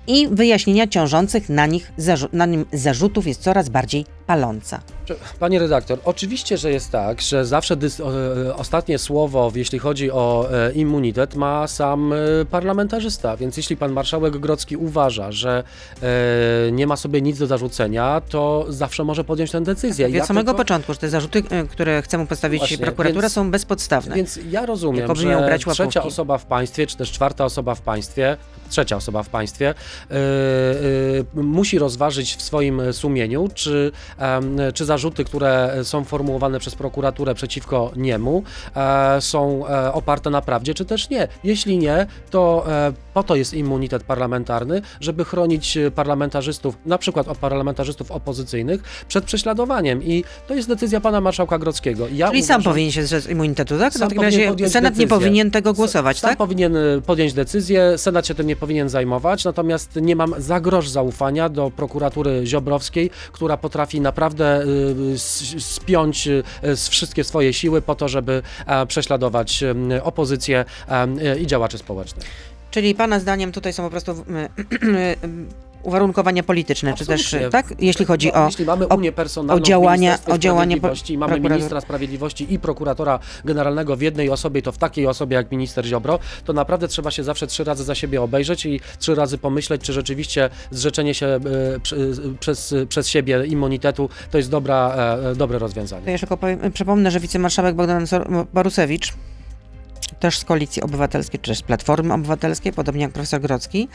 [0.07, 4.81] i wyjaśnienia ciążących na, nich zarzu- na nim zarzutów jest coraz bardziej paląca.
[5.39, 8.05] Pani redaktor, oczywiście, że jest tak, że zawsze dys, e,
[8.57, 12.17] ostatnie słowo, jeśli chodzi o e, immunitet, ma sam e,
[12.51, 13.37] parlamentarzysta.
[13.37, 15.63] Więc jeśli pan marszałek Grodzki uważa, że
[16.73, 20.09] nie ma sobie nic do zarzucenia, to zawsze może podjąć tę decyzję.
[20.09, 23.33] Wie od samego tylko- początku, że te zarzuty, które chce mu postawić Właśnie, prokuratura więc-
[23.33, 24.17] są bezpodstawne.
[24.17, 25.99] Więc ja rozumiem, że trzecia łapówki.
[25.99, 28.37] osoba w państwie, czy też czwarta osoba w państwie,
[28.71, 29.75] trzecia osoba w państwie,
[31.35, 33.93] musi rozważyć w swoim sumieniu, czy,
[34.75, 38.43] czy zarzuty, które są formułowane przez prokuraturę przeciwko niemu,
[38.77, 41.29] e, są e, oparte na prawdzie, czy też nie.
[41.45, 48.11] Jeśli nie, to e, po to jest immunitet parlamentarny, żeby chronić parlamentarzystów, na przykład parlamentarzystów
[48.11, 50.03] opozycyjnych, przed prześladowaniem.
[50.03, 52.07] I to jest decyzja pana marszałka Grodzkiego.
[52.13, 53.93] Ja Czyli sam uważam- powinien się zrzec immunitetu, tak?
[53.93, 55.09] W Sam takim razie Senat nie decyzję.
[55.09, 56.39] powinien tego głosować, Sam tak?
[56.39, 60.89] powinien y, podjąć decyzję, Senat się tym nie powinien zajmować, natomiast nie mam za grosz
[60.89, 66.43] zaufania do prokuratury Ziobrowskiej, która potrafi naprawdę y, s- spiąć y,
[66.91, 69.63] wszystkie swoje siły po to, żeby e, prześladować
[69.97, 72.27] y, opozycję e, i działaczy społecznych.
[72.71, 74.15] Czyli pana zdaniem tutaj są po prostu
[75.83, 77.51] uwarunkowania polityczne, czy też, Absolutnie.
[77.51, 77.75] tak?
[77.79, 78.47] Jeśli chodzi No, o...
[78.47, 83.97] Jeśli mamy Unię personalną o działania- o Sprawiedliwości, mamy prokurator- ministra sprawiedliwości i prokuratora generalnego
[83.97, 87.47] w jednej osobie, to w takiej osobie jak minister Ziobro, to naprawdę trzeba się zawsze
[87.47, 91.41] trzy razy za siebie obejrzeć i trzy razy pomyśleć, czy rzeczywiście zrzeczenie się e,
[91.83, 94.95] przy- przez, przez siebie immunitetu to jest dobra,
[95.33, 96.13] e, dobre To rozwiązanie.
[96.13, 98.05] jeszcze tylko powiem, przypomnę, że wicemarszałek Bogdan
[98.55, 99.13] Borusewicz
[100.21, 103.89] też z Koalicji Obywatelskiej, czy też z Platformy Obywatelskiej, podobnie jak profesor Grocki,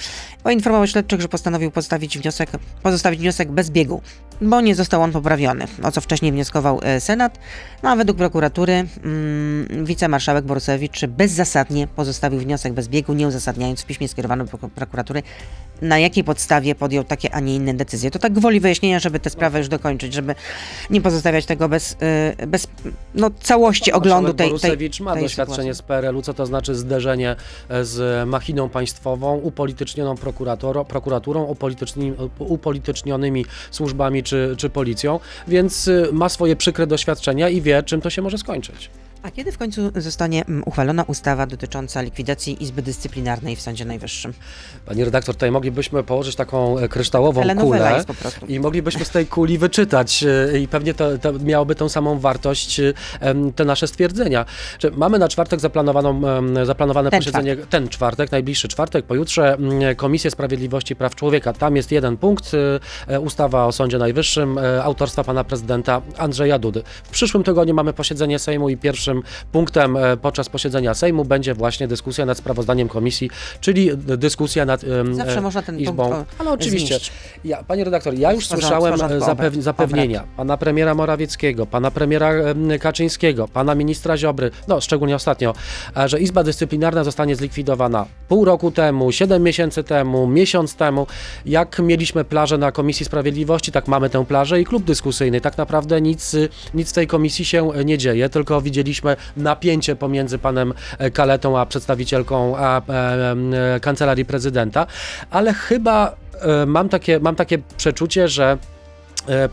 [0.43, 2.49] poinformował śledczych, że postanowił postawić wniosek,
[2.83, 4.01] pozostawić wniosek bez biegu,
[4.41, 7.39] bo nie został on poprawiony, o co wcześniej wnioskował e, Senat.
[7.83, 13.85] No a według prokuratury mm, wicemarszałek Borusewicz bezzasadnie pozostawił wniosek bez biegu, nie uzasadniając w
[13.85, 15.23] piśmie skierowanym do prokuratury,
[15.81, 18.11] na jakiej podstawie podjął takie, a nie inne decyzje.
[18.11, 20.35] To tak gwoli wyjaśnienia, żeby tę sprawę już dokończyć, żeby
[20.89, 21.97] nie pozostawiać tego bez,
[22.41, 22.67] y, bez
[23.15, 25.73] no, całości oglądu tej, tej, Borusewicz ma tej doświadczenie sytuacji.
[25.73, 27.35] z PRL-u, co to znaczy zderzenie
[27.69, 30.15] e, z machiną państwową, upolitycznioną
[30.87, 37.83] prokuraturą, upolityczni, upolitycznionymi służbami czy, czy policją, więc y, ma swoje przykre doświadczenia i wie,
[37.83, 38.89] czym to się może skończyć.
[39.23, 44.33] A kiedy w końcu zostanie mm, uchwalona ustawa dotycząca likwidacji Izby Dyscyplinarnej w Sądzie Najwyższym?
[44.85, 48.03] Pani redaktor, tutaj moglibyśmy położyć taką e, kryształową kulę
[48.47, 52.79] i moglibyśmy z tej kuli wyczytać e, i pewnie to, to miałoby tą samą wartość
[52.79, 52.93] e,
[53.55, 54.45] te nasze stwierdzenia.
[54.93, 56.21] Mamy na czwartek zaplanowaną,
[56.65, 61.53] zaplanowane Ten posiedzenie, ten czwartek, najbliższy czwartek, pojutrze mm, Komisję Sprawiedliwości i Praw Człowieka.
[61.53, 62.51] Tam jest jeden punkt,
[63.21, 66.83] ustawa o Sądzie Najwyższym, autorstwa pana prezydenta Andrzeja Dudy.
[67.03, 68.77] W przyszłym tygodniu mamy posiedzenie Sejmu i
[69.51, 73.29] punktem e, podczas posiedzenia Sejmu będzie właśnie dyskusja nad sprawozdaniem komisji,
[73.61, 75.95] czyli dyskusja nad em, Zawsze e, można ten Izbą.
[76.09, 76.99] punkt o- Ale oczywiście.
[77.45, 79.53] Ja, panie redaktor, ja już porządku, słyszałem porządku, e, zapew- obrad.
[79.63, 85.53] zapewnienia pana premiera Morawieckiego, pana premiera em, Kaczyńskiego, pana ministra Ziobry, no szczególnie ostatnio,
[86.05, 91.07] że Izba Dyscyplinarna zostanie zlikwidowana pół roku temu, siedem miesięcy temu, miesiąc temu.
[91.45, 95.41] Jak mieliśmy plażę na Komisji Sprawiedliwości, tak mamy tę plażę i klub dyskusyjny.
[95.41, 96.35] Tak naprawdę nic,
[96.73, 99.00] nic w tej komisji się nie dzieje, tylko widzieliśmy
[99.37, 103.35] napięcie pomiędzy panem e, Kaletą a przedstawicielką a, e,
[103.75, 104.87] e, kancelarii prezydenta,
[105.31, 106.15] ale chyba
[106.67, 108.57] mam takie, mam takie przeczucie, że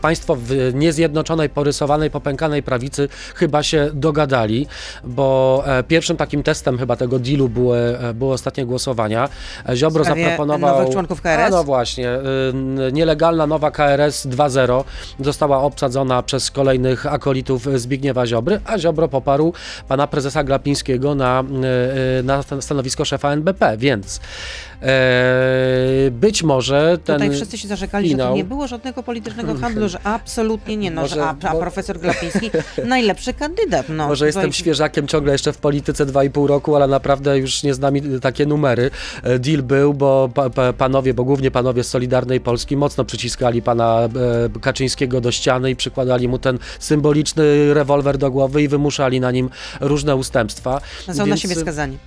[0.01, 4.67] Państwo w niezjednoczonej, porysowanej, popękanej prawicy chyba się dogadali,
[5.03, 9.29] bo e, pierwszym takim testem chyba tego dealu były, e, były ostatnie głosowania.
[9.69, 10.77] E, Ziobro sprawie zaproponował...
[10.77, 11.39] nowych członków KRS?
[11.47, 12.09] A no właśnie,
[12.91, 14.83] nielegalna nowa KRS 2.0
[15.19, 19.53] została obsadzona przez kolejnych akolitów Zbigniewa Ziobry, a Ziobro poparł
[19.87, 21.43] pana prezesa Glapińskiego na,
[22.23, 24.19] na stanowisko szefa NBP, więc
[24.81, 27.15] e, być może ten...
[27.15, 30.91] Tutaj wszyscy się zarzekali, że finał- tu nie było żadnego politycznego handlu, że absolutnie nie,
[30.91, 32.51] no, Może- że, a, a bo- profesor Glapiński
[32.85, 33.85] najlepszy kandydat.
[33.89, 37.73] No, Może jestem Tutaj- świeżakiem ciągle jeszcze w polityce 2,5 roku, ale naprawdę już nie
[37.73, 38.91] z nami takie numery.
[39.23, 43.61] E, Deal był, bo pa, pa, panowie, bo głównie panowie z Solidarnej Polski mocno przyciskali
[43.61, 43.99] pana
[44.55, 49.31] e, Kaczyńskiego do ściany i przykładali mu ten symboliczny rewolwer do głowy i wymuszali na
[49.31, 49.49] nim
[49.81, 50.81] różne ustępstwa.
[51.07, 51.97] Są na Więc, siebie skazani.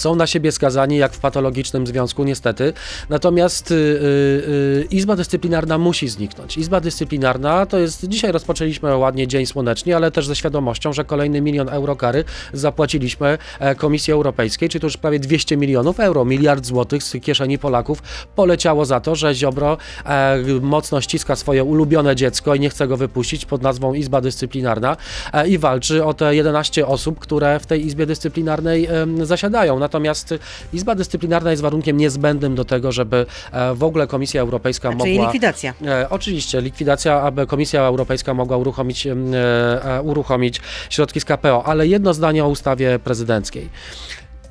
[0.00, 2.72] Są na siebie skazani, jak w patologicznym związku, niestety.
[3.08, 6.58] Natomiast y, y, y, Izba Dyscyplinarna musi zniknąć.
[6.58, 11.40] Izba Dyscyplinarna to jest, dzisiaj rozpoczęliśmy ładnie dzień słonecznie, ale też ze świadomością, że kolejny
[11.40, 16.66] milion euro kary zapłaciliśmy e, Komisji Europejskiej, czyli to już prawie 200 milionów euro, miliard
[16.66, 18.02] złotych z kieszeni Polaków
[18.36, 22.96] poleciało za to, że Ziobro e, mocno ściska swoje ulubione dziecko i nie chce go
[22.96, 24.96] wypuścić pod nazwą Izba Dyscyplinarna
[25.32, 29.78] e, i walczy o te 11 osób, które w tej Izbie Dyscyplinarnej em, zasiadają.
[29.88, 30.34] Natomiast
[30.72, 35.24] Izba Dyscyplinarna jest warunkiem niezbędnym do tego, żeby e, w ogóle Komisja Europejska Czyli mogła...
[35.24, 35.74] likwidacja.
[35.86, 42.14] E, oczywiście, likwidacja, aby Komisja Europejska mogła uruchomić, e, uruchomić środki z KPO, ale jedno
[42.14, 43.68] zdanie o ustawie prezydenckiej.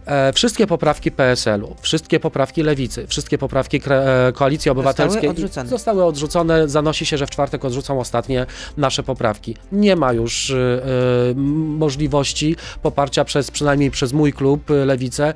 [0.07, 5.69] E, wszystkie poprawki PSL-u, wszystkie poprawki Lewicy, wszystkie poprawki e, Koalicji Obywatelskiej odrzucone.
[5.69, 6.69] zostały odrzucone.
[6.69, 8.45] Zanosi się, że w czwartek odrzucą ostatnie
[8.77, 9.55] nasze poprawki.
[9.71, 10.55] Nie ma już e,
[11.77, 15.33] możliwości poparcia przez, przynajmniej przez mój klub Lewicę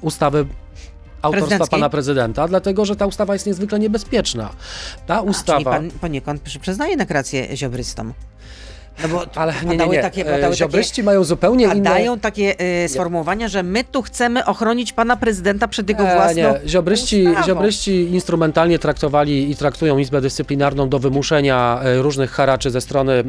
[0.00, 0.46] ustawy
[1.22, 4.50] autorstwa pana prezydenta, dlatego że ta ustawa jest niezwykle niebezpieczna.
[5.06, 5.70] Ta A, czyli ustawa...
[5.70, 8.12] pan poniekąd przy- przyznaje na rację ziobrystom.
[9.02, 10.02] No bo Ale nie, nie, nie.
[10.02, 11.74] takie, padały takie, Ziobryści mają zupełnie inne...
[11.76, 16.42] padają takie e, sformułowania, że my tu chcemy ochronić pana prezydenta przed jego E, własną
[16.42, 17.46] nie, ziobryści, ustawą.
[17.46, 23.24] ziobryści instrumentalnie traktowali i traktują Izbę Dyscyplinarną do wymuszenia e, różnych haraczy ze strony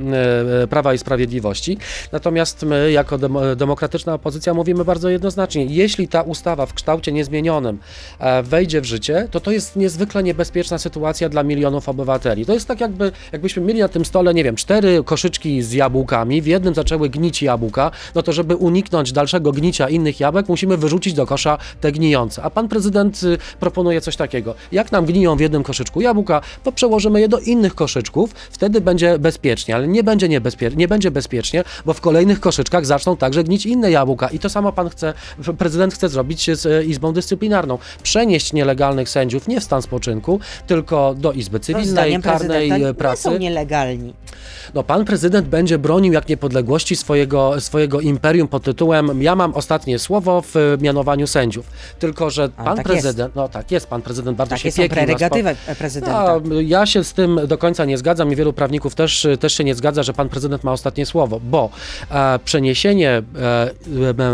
[0.63, 1.77] e, Prawa i Sprawiedliwości.
[2.11, 7.79] Natomiast my, jako demo, demokratyczna opozycja, mówimy bardzo jednoznacznie, jeśli ta ustawa w kształcie niezmienionym
[8.19, 12.45] e, wejdzie w życie, to to jest niezwykle niebezpieczna sytuacja dla milionów obywateli.
[12.45, 16.41] To jest tak jakby, jakbyśmy mieli na tym stole, nie wiem, cztery koszyczki z jabłkami,
[16.41, 21.13] w jednym zaczęły gnić jabłka, no to żeby uniknąć dalszego gnicia innych jabłek, musimy wyrzucić
[21.13, 22.43] do kosza te gnijące.
[22.43, 24.55] A pan prezydent y, proponuje coś takiego.
[24.71, 29.19] Jak nam gniją w jednym koszyczku jabłka, to przełożymy je do innych koszyczków, wtedy będzie
[29.19, 33.65] bezpiecznie, ale nie będzie, niebezpie- nie będzie bezpiecznie, bo w kolejnych koszyczkach zaczną także gnić
[33.65, 34.27] inne jabłka.
[34.27, 35.13] I to samo pan chce,
[35.57, 37.77] prezydent chce zrobić z e, Izbą Dyscyplinarną.
[38.03, 43.29] Przenieść nielegalnych sędziów nie w stan spoczynku, tylko do Izby Cywilnej, karnej pracy.
[43.29, 44.13] nie są nielegalni.
[44.73, 49.99] No, pan prezydent będzie bronił jak niepodległości swojego, swojego imperium pod tytułem ja mam ostatnie
[49.99, 51.65] słowo w e, mianowaniu sędziów.
[51.99, 54.81] Tylko, że A, pan tak prezydent, no tak jest, pan prezydent bardzo Takie się są
[54.81, 56.31] nas po- prerogatywy prezydenta.
[56.31, 59.63] a, ja się z tym do końca nie zgadzam i wielu prawników też, też się
[59.63, 61.69] nie zgadza, że pan prezydent ma ostatnie słowo, bo
[62.11, 63.21] e, przeniesienie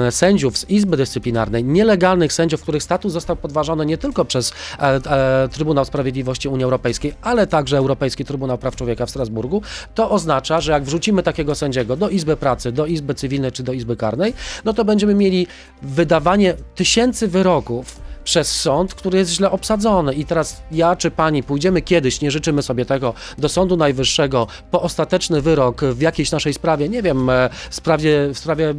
[0.07, 4.83] e, sędziów z Izby Dyscyplinarnej, nielegalnych sędziów, których status został podważony nie tylko przez e,
[4.83, 9.61] e, Trybunał Sprawiedliwości Unii Europejskiej, ale także Europejski Trybunał Praw Człowieka w Strasburgu,
[9.95, 13.73] to oznacza, że jak wrzucimy takiego sędziego do Izby Pracy, do Izby Cywilnej czy do
[13.73, 14.33] Izby Karnej,
[14.65, 15.47] no to będziemy mieli
[15.81, 20.13] wydawanie tysięcy wyroków przez sąd, który jest źle obsadzony.
[20.13, 24.81] I teraz ja czy pani pójdziemy kiedyś, nie życzymy sobie tego, do Sądu Najwyższego po
[24.81, 28.75] ostateczny wyrok w jakiejś naszej sprawie, nie wiem, e, sprawie, w sprawie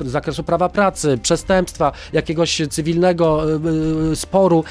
[0.00, 3.60] zakresu prawa pracy, przestępstwa, jakiegoś cywilnego e,
[4.12, 4.64] e, sporu.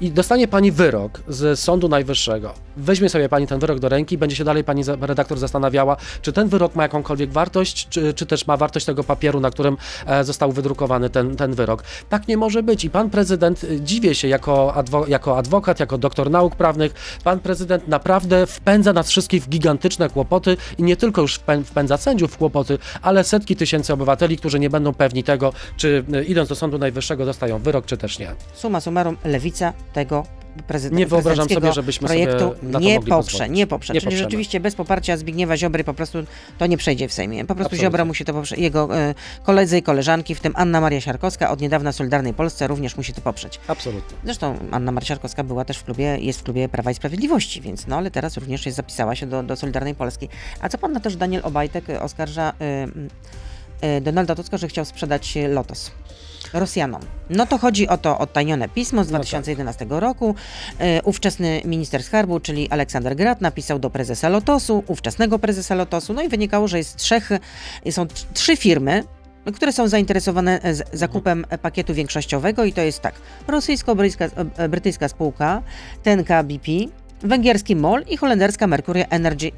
[0.00, 2.63] I dostanie pani wyrok z Sądu Najwyższego.
[2.76, 6.48] Weźmie sobie pani ten wyrok do ręki, będzie się dalej pani redaktor zastanawiała, czy ten
[6.48, 10.52] wyrok ma jakąkolwiek wartość, czy, czy też ma wartość tego papieru, na którym e, został
[10.52, 11.82] wydrukowany ten, ten wyrok.
[12.08, 12.84] Tak nie może być.
[12.84, 17.40] I pan prezydent, e, dziwię się, jako, adwo, jako adwokat, jako doktor nauk prawnych, pan
[17.40, 22.32] prezydent naprawdę wpędza nas wszystkich w gigantyczne kłopoty i nie tylko już wpę- wpędza sędziów
[22.32, 26.54] w kłopoty, ale setki tysięcy obywateli, którzy nie będą pewni tego, czy e, idąc do
[26.54, 28.34] Sądu Najwyższego dostają wyrok, czy też nie.
[28.54, 30.26] Suma summarum, lewica tego
[30.66, 33.56] prezydenta Nie wyobrażam sobie, żebyśmy sobie projektu na to nie poprze, pozwolić.
[33.56, 33.94] nie poprze.
[33.94, 34.24] Nie Czyli poprzemy.
[34.24, 36.18] rzeczywiście bez poparcia Zbigniewa Ziobry po prostu
[36.58, 37.40] to nie przejdzie w Sejmie.
[37.40, 37.86] Po prostu Absolutnie.
[37.86, 38.58] Ziobra musi to poprzeć.
[38.58, 42.66] Jego e, koledzy i koleżanki, w tym Anna Maria Siarkowska, od niedawna w Solidarnej Polsce
[42.66, 43.60] również musi to poprzeć.
[43.68, 44.16] Absolutnie.
[44.24, 47.86] Zresztą Anna Maria Siarkowska była też w klubie, jest w klubie Prawa i Sprawiedliwości, więc
[47.86, 50.28] no ale teraz również jest, zapisała się do, do Solidarnej Polski.
[50.60, 53.34] A co pan na to, że Daniel Obajtek oskarża y,
[54.02, 55.90] Donalda Tuska, że chciał sprzedać e, Lotos?
[56.52, 57.02] Rosjanom.
[57.30, 60.34] No to chodzi o to odtajnione pismo z 2011 roku.
[60.78, 66.22] E, ówczesny minister skarbu, czyli Aleksander Grat, napisał do prezesa Lotosu, ówczesnego prezesa Lotosu, no
[66.22, 67.30] i wynikało, że jest trzech,
[67.90, 69.04] są tr- trzy firmy,
[69.54, 73.14] które są zainteresowane e, zakupem e, pakietu większościowego i to jest tak,
[73.48, 75.62] rosyjsko-brytyjska e, brytyjska spółka
[76.02, 76.72] Tenka BP,
[77.20, 79.50] węgierski MOL i holenderska Mercury Energy,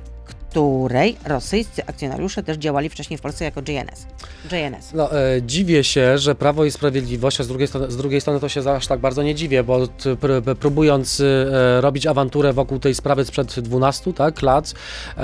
[0.57, 4.07] której rosyjscy akcjonariusze też działali wcześniej w Polsce jako JNS.
[4.53, 4.93] JNS.
[4.95, 8.41] No, e, dziwię się, że Prawo i Sprawiedliwość, a z drugiej, strony, z drugiej strony
[8.41, 12.53] to się aż tak bardzo nie dziwię, bo t, pr, pr, próbując e, robić awanturę
[12.53, 14.75] wokół tej sprawy sprzed 12 tak, lat,
[15.17, 15.21] e,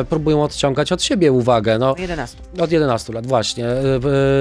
[0.00, 1.78] e, próbują odciągać od siebie uwagę.
[1.78, 2.38] No, 11.
[2.60, 3.66] od 11 lat, właśnie.
[3.66, 3.70] E,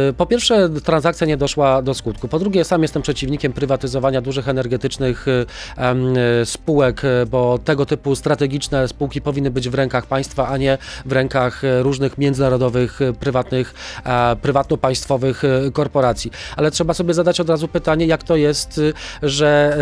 [0.10, 2.28] e, Po pierwsze, transakcja nie doszła do skutku.
[2.28, 5.26] Po drugie, sam jestem przeciwnikiem prywatyzowania dużych energetycznych
[6.46, 11.64] spółek, bo tego typu strategiczne spółki powinny być w rękach państwa, a nie w rękach
[11.64, 13.74] e, różnych międzynarodowych, e, prywatnych,
[14.42, 16.32] prywatno-państwowych e, korporacji.
[16.56, 18.82] Ale trzeba sobie zadać od razu pytanie, jak to jest,
[19.24, 19.78] że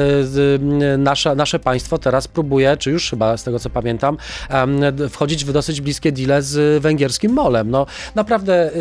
[1.35, 4.17] nasze, państwo teraz próbuje, czy już chyba z tego co pamiętam,
[5.09, 7.71] wchodzić w dosyć bliskie deale z węgierskim molem.
[7.71, 8.71] No naprawdę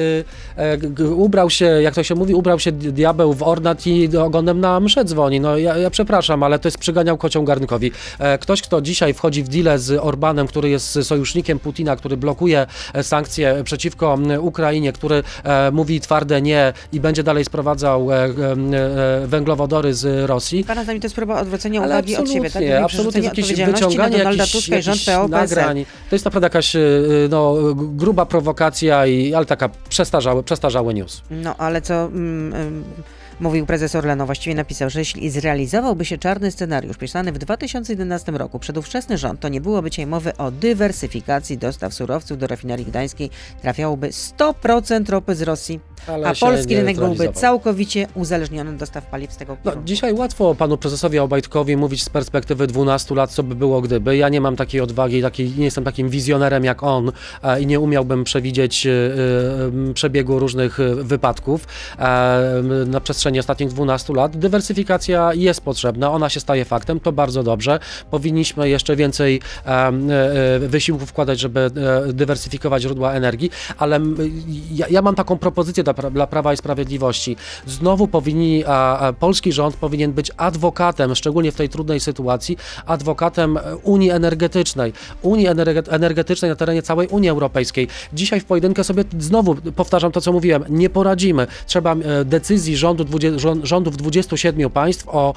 [1.16, 4.81] ubrał się, jak to się mówi, ubrał się di- diabeł w ornat i ogonem na
[4.81, 5.40] mszę dzwoni.
[5.40, 7.92] No ja, ja przepraszam, ale to jest przyganiał kocią garnkowi.
[8.40, 13.03] Ktoś, kto dzisiaj wchodzi w deale z Orbanem, który jest sojusznikiem Putina, który blokuje e,
[13.03, 18.29] sankcje przeciwko Ukrainie, który e, mówi twarde nie i będzie dalej sprowadzał e,
[19.27, 22.62] węglowodory z Rosji, Pana zdaniem to jest próba odwrócenia ale uwagi od siebie, tak?
[22.62, 25.87] absolutnie, Jakby absolutnie jakieś wyciąganie na jakichś, Tuska i rząd jakichś PO nagrań.
[26.11, 31.22] To jest naprawdę jakaś y, no, g- gruba prowokacja, i, ale taka przestarzały, przestarzały news.
[31.31, 32.85] No, ale co mm, ym,
[33.40, 38.59] mówił prezes Orlenu, właściwie napisał, że jeśli zrealizowałby się czarny scenariusz pisany w 2011 roku
[38.59, 43.31] przez ówczesny rząd, to nie byłoby dzisiaj mowy o dywersyfikacji dostaw surowców do rafinerii gdańskiej.
[43.62, 49.33] Trafiałoby 100% ropy z Rosji, Ale a polski rynek byłby całkowicie uzależniony od dostaw paliw
[49.33, 53.55] z tego No, dzisiaj łatwo panu prezesowi Obajtkowi mówić z perspektywy 12 lat, co by
[53.55, 54.16] było gdyby.
[54.16, 57.81] Ja nie mam takiej odwagi, takiej, nie jestem takim wizjonerem jak on e, i nie
[57.81, 61.66] umiałbym przewidzieć e, e, przebiegu różnych e, wypadków
[61.99, 64.37] e, na przestrzeni ostatnich 12 lat.
[64.37, 67.79] Dywersyfikacja jest potrzebna, ona się staje faktem, to bardzo dobrze.
[68.11, 69.93] Powinniśmy jeszcze więcej e, e,
[70.59, 71.61] wysiłków wkładać, żeby
[72.09, 74.01] e, dywersyfikować źródła energii, ale
[74.73, 77.37] ja, ja mam taką propozycję dla, dla Prawa i Sprawiedliwości.
[77.67, 82.57] Znowu powinni, a, a polski rząd powinien być adwokatem, szczególnie w tej trudnej sytuacji,
[82.87, 84.93] adwokatem Unii Energetycznej.
[85.23, 87.89] Unii energe- energetycznej na terenie całej Unii Europejskiej.
[88.13, 91.47] Dzisiaj w pojedynkę sobie znowu powtarzam to, co mówiłem, nie poradzimy.
[91.67, 93.05] Trzeba decyzji rządu,
[93.62, 95.35] rządów 27 państw o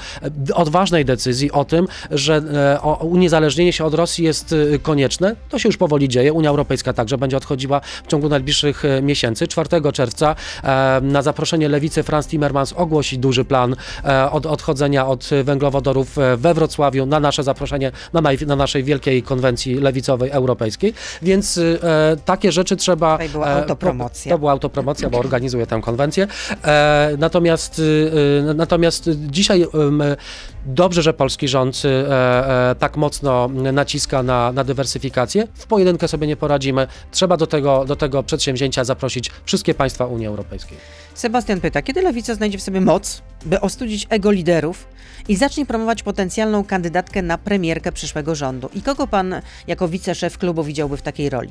[0.50, 2.42] e, odważnej decyzji o tym, że
[2.76, 5.36] e, o, uniezależnienie się od Rosji jest e, konieczne.
[5.50, 6.34] To się już powoli dzieje.
[6.34, 9.48] Unia Europejska także będzie odchodziła w ciągu najbliższych miesięcy.
[9.48, 10.36] 4 czerwca
[11.02, 13.76] na zaproszenie lewicy Franz Timmermans ogłosi duży plan
[14.32, 19.76] od odchodzenia od węglowodorów we Wrocławiu na nasze zaproszenie, na, naj, na naszej wielkiej konwencji
[19.76, 20.94] lewicowej europejskiej.
[21.22, 21.60] Więc
[22.26, 23.12] takie rzeczy trzeba...
[23.12, 24.32] Tutaj była autopromocja.
[24.32, 26.28] To była autopromocja, bo organizuję tę konwencję.
[26.64, 27.16] E,
[27.68, 27.82] natomiast,
[28.50, 29.66] e, natomiast dzisiaj
[30.66, 35.48] dobrze, że polski rząd e, e, tak mocno naciska na, na dywersyfikację.
[35.54, 36.88] W pojedynkę sobie nie poradzimy.
[37.12, 40.78] Trzeba do tego, do tego przedsięwzięcia zaprosić wszystkie państwa Unii Europejskiej.
[41.14, 44.88] Sebastian pyta, kiedy lewica znajdzie w sobie moc, by ostudzić ego liderów
[45.28, 48.70] i zacznie promować potencjalną kandydatkę na premierkę przyszłego rządu?
[48.76, 51.50] I kogo pan jako wiceszef klubu widziałby w takiej roli?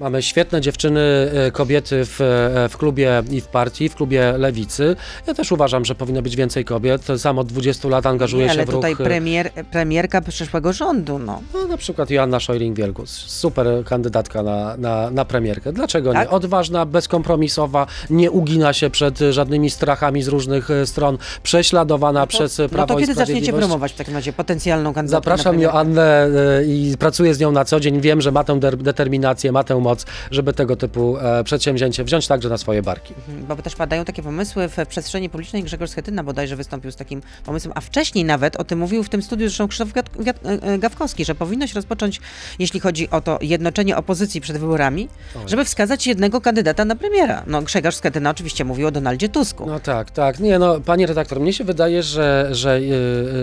[0.00, 4.96] Mamy świetne dziewczyny, e, kobiety w, e, w klubie i w partii, w klubie Lewicy.
[5.26, 7.06] Ja też uważam, że powinno być więcej kobiet.
[7.16, 8.78] Sam od 20 lat angażuję Nie, się ale w ruch...
[8.78, 11.42] tutaj e, premier, premierka przyszłego rządu, no.
[11.54, 15.72] No, na przykład Joanna Szojring-Wielgus, super kandydatka na, na, na premierkę.
[15.72, 16.28] Dlaczego Tak?
[16.28, 16.30] nie?
[16.30, 22.68] Odważna, bezkompromisowa, nie ugina się przed żadnymi strachami z różnych e, stron, prześladowana przez No
[22.68, 25.60] Prawo to i kiedy zaczniecie promować w takim razie potencjalną kandydatkę Zapraszam?
[25.60, 26.28] Joannę
[26.66, 28.00] i pracuję z nią na co dzień.
[28.00, 32.48] Wiem, że ma tę determinację, ma tę moc, żeby tego typu e, przedsięwzięcie wziąć także
[32.48, 33.14] na swoje barki.
[33.28, 35.62] Mhm, Bo też padają takie pomysły w przestrzeni publicznej.
[35.62, 39.22] Grzegorz Schetyna bodajże wystąpił z takim pomysłem, a wcześniej nawet o tym mówił w tym
[39.22, 42.20] studiu zresztą Krzysztof Gat- e, Gawkowski, że powinno się rozpocząć,
[42.58, 45.08] jeśli chodzi o to jednoczenie opozycji przed wyborami,
[45.46, 47.42] żeby wskazać jednego kandydata na premiera.
[47.46, 49.66] No Grzegorz Schetyna oczywiście mówił o Donaldzie Tusku.
[49.66, 50.40] No tak, tak.
[50.40, 52.80] Nie, no, panie redaktor, mnie się wydaje, że, że,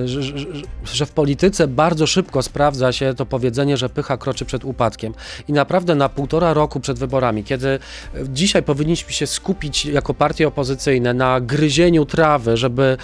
[0.06, 0.38] że, że,
[0.94, 5.14] że w polityce bardzo szybko sprawdza się to powiedzenie, że pycha kroczy przed upadkiem.
[5.48, 7.80] I naprawdę na półtora roku przed wyborami, kiedy
[8.24, 12.98] dzisiaj powinniśmy się skupić jako partie opozycyjne na gryzieniu trawy, żeby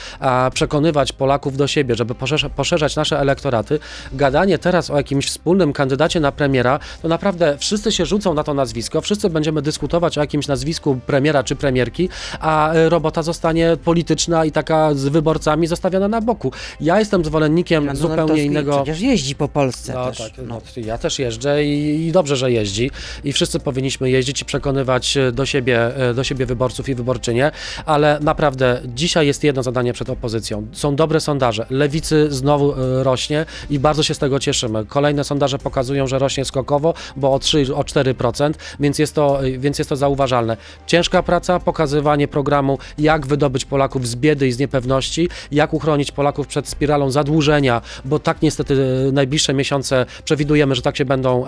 [0.53, 3.79] przekonywać Polaków do siebie, żeby poszerza, poszerzać nasze elektoraty,
[4.13, 8.53] gadanie teraz o jakimś wspólnym kandydacie na premiera, to naprawdę wszyscy się rzucą na to
[8.53, 14.45] nazwisko, wszyscy będziemy dyskutować o jakimś nazwisku premiera czy premierki, a y, robota zostanie polityczna
[14.45, 16.51] i taka z wyborcami zostawiona na boku.
[16.81, 18.75] Ja jestem zwolennikiem zupełnie innego.
[18.83, 20.17] Przecież jeździ po Polsce No też.
[20.17, 20.43] tak, no.
[20.45, 22.91] no, ja też jeżdżę i, i dobrze, że jeździ
[23.23, 27.51] i wszyscy powinniśmy jeździć i przekonywać e, do siebie, e, do siebie wyborców i wyborczynie,
[27.85, 30.67] ale naprawdę dzisiaj jest jedno zadanie przed opozycją.
[30.71, 31.65] Są dobre sondaże.
[31.69, 34.85] Lewicy znowu e, rośnie i bardzo się z tego cieszymy.
[34.85, 39.79] Kolejne sondaże pokazują, że rośnie skokowo, bo o 3, o 4%, więc jest to, więc
[39.79, 40.57] jest to zauważalne.
[40.87, 46.47] Ciężka praca, pokazywanie programu, jak wydobyć Polaków z biedy i z niepewności, jak uchronić Polaków
[46.47, 48.75] przed spiralą zadłużenia, bo tak niestety
[49.13, 51.45] najbliższe miesiące przewidujemy, że tak się będą,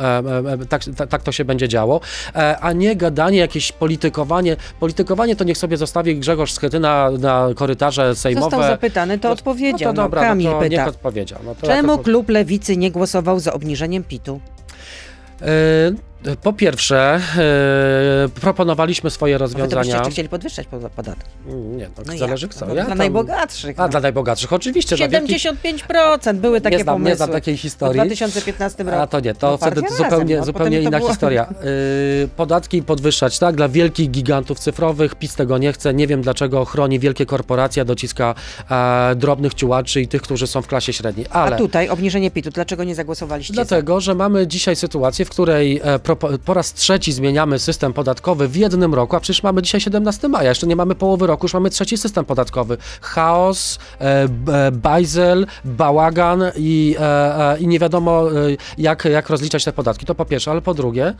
[0.69, 1.99] tak, tak to się będzie działo,
[2.35, 4.57] e, a nie gadanie, jakieś politykowanie.
[4.79, 8.43] Politykowanie to niech sobie zostawi Grzegorz Schetyna na korytarze sejmowe.
[8.43, 9.89] Został zapytany, to No- odpowiedział.
[9.93, 10.85] No to dobra, Kamil no to niech pyta.
[10.87, 11.39] odpowiedział.
[11.45, 14.39] No to Czemu ja to- klub Lewicy nie głosował za obniżeniem PIT-u?
[15.41, 15.45] E,
[16.43, 19.95] Po pierwsze, e, proponowaliśmy swoje A wy to byście rozwiązania.
[19.97, 21.29] jeszcze chcieli podwyższać po- podatki.
[21.47, 22.55] Nie, no, No zależy jak?
[22.55, 22.65] kto.
[22.65, 23.79] No, Ja dla tam- najbogatszych.
[23.79, 23.89] A, no.
[23.89, 24.95] dla najbogatszych, oczywiście.
[24.97, 27.09] dla wielkich- 75% były takie nie znam, pomysły.
[27.09, 28.01] nie znam takiej W historii.
[28.01, 28.97] 2015 roku.
[29.03, 31.53] A to nie, to No, wtedy zupełnie, razem, no, zupełnie to inna było- historia.
[32.21, 36.65] Yy, podatki podwyższać, tak, dla wielkich gigantów cyfrowych, PiS tego nie chce, nie wiem dlaczego
[36.65, 38.35] chroni wielkie korporacje, dociska
[38.71, 41.55] e, drobnych ciułaczy i tych, którzy są w klasie średniej, ale...
[41.55, 43.65] A tutaj obniżenie PIT-u, dlaczego nie zagłosowaliście za?
[43.65, 48.55] Dlatego, że mamy dzisiaj sytuację, w której e, po raz trzeci zmieniamy system podatkowy w
[48.55, 51.69] jednym roku, a przecież mamy dzisiaj 17 maja, jeszcze nie mamy połowy roku, już mamy
[51.69, 52.77] trzeci system podatkowy.
[53.01, 58.33] Chaos, e, e, bajzel, bałagan i, e, e, i nie wiadomo e,
[58.77, 60.05] jak, jak rozliczać te podatki.
[60.05, 61.13] To po pierwsze, ale po drugie,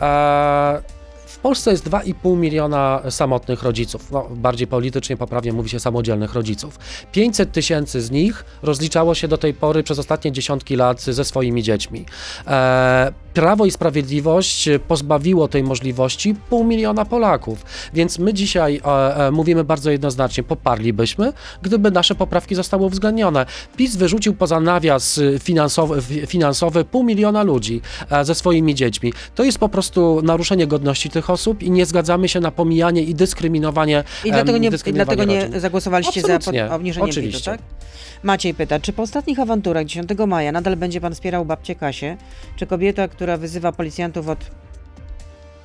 [0.00, 1.01] e,
[1.32, 4.10] w Polsce jest 2,5 miliona samotnych rodziców.
[4.10, 6.78] No, bardziej politycznie poprawnie mówi się samodzielnych rodziców.
[7.12, 11.62] 500 tysięcy z nich rozliczało się do tej pory przez ostatnie dziesiątki lat ze swoimi
[11.62, 12.04] dziećmi.
[12.46, 17.64] E, Prawo i Sprawiedliwość pozbawiło tej możliwości pół miliona Polaków.
[17.94, 23.46] Więc my dzisiaj e, e, mówimy bardzo jednoznacznie, poparlibyśmy, gdyby nasze poprawki zostały uwzględnione.
[23.76, 29.12] PiS wyrzucił poza nawias finansowy, fi- finansowy pół miliona ludzi e, ze swoimi dziećmi.
[29.34, 33.14] To jest po prostu naruszenie godności tych osób i nie zgadzamy się na pomijanie i
[33.14, 37.50] dyskryminowanie I dlatego nie, dlatego nie zagłosowaliście za pod, Absolutnie, obniżeniem oczywiście.
[37.50, 37.82] PIT-u, tak?
[38.22, 42.16] Maciej pyta, czy po ostatnich awanturach 10 maja nadal będzie pan wspierał babcię Kasię?
[42.56, 44.38] Czy kobieta, która wyzywa policjantów od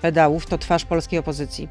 [0.02, 1.68] pedałów, to twarz polskiej opozycji?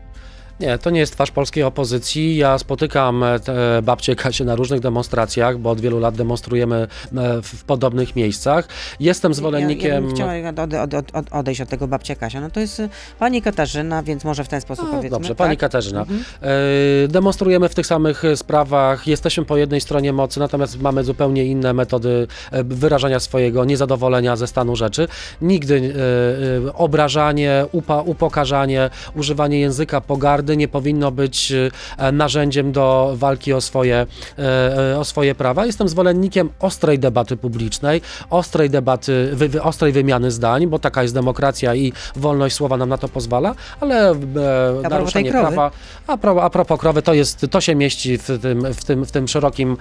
[0.60, 2.36] Nie, to nie jest twarz polskiej opozycji.
[2.36, 7.42] Ja spotykam e, te babcie Kasię na różnych demonstracjach, bo od wielu lat demonstrujemy e,
[7.42, 8.68] w, podobnych miejscach.
[9.00, 10.06] Jestem Ja, ja zwolennikiem...
[10.06, 12.40] bym chciała ode, ode, ode, odejść od tego babcia Kasia.
[12.40, 12.88] No to jest y,
[13.18, 15.10] pani Katarzyna, więc może w ten sposób A, powiedzmy.
[15.10, 15.36] Dobrze, tak?
[15.36, 16.00] pani Katarzyna.
[16.00, 16.24] Mhm.
[16.42, 21.44] E, Demonstrujemy w tych samych e, sprawach, jesteśmy po jednej stronie mocy, natomiast mamy zupełnie
[21.44, 25.08] inne metody e, wyrażania swojego niezadowolenia ze stanu rzeczy.
[25.42, 31.52] Nigdy e, e, obrażanie, upa, upokarzanie, używanie języka pogardy nie powinno być
[31.98, 34.06] e, narzędziem do walki o swoje,
[34.38, 35.66] e, e, o swoje prawa.
[35.66, 41.74] Jestem zwolennikiem ostrej debaty publicznej, ostrej debaty, wy, ostrej wymiany zdań, bo taka jest demokracja
[41.74, 45.70] i wolność słowa nam na to pozwala, ale propos naruszenie prawa
[46.06, 49.12] a, pro, a propos krowy, to, jest, to się mieści w tym, w tym, w
[49.12, 49.76] tym szerokim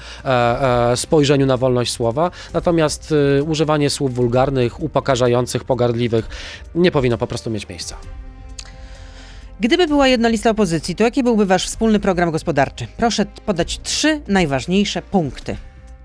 [0.96, 2.32] spojrzeniu na wolność słowa.
[2.54, 3.14] Natomiast
[3.48, 6.30] używanie słów wulgarnych, upokarzających, pogardliwych
[6.76, 7.96] nie powinno po prostu mieć miejsca.
[9.60, 12.88] Gdyby była jedna lista opozycji, to jaki byłby wasz wspólny program gospodarczy?
[12.98, 15.56] Proszę podać trzy najważniejsze punkty.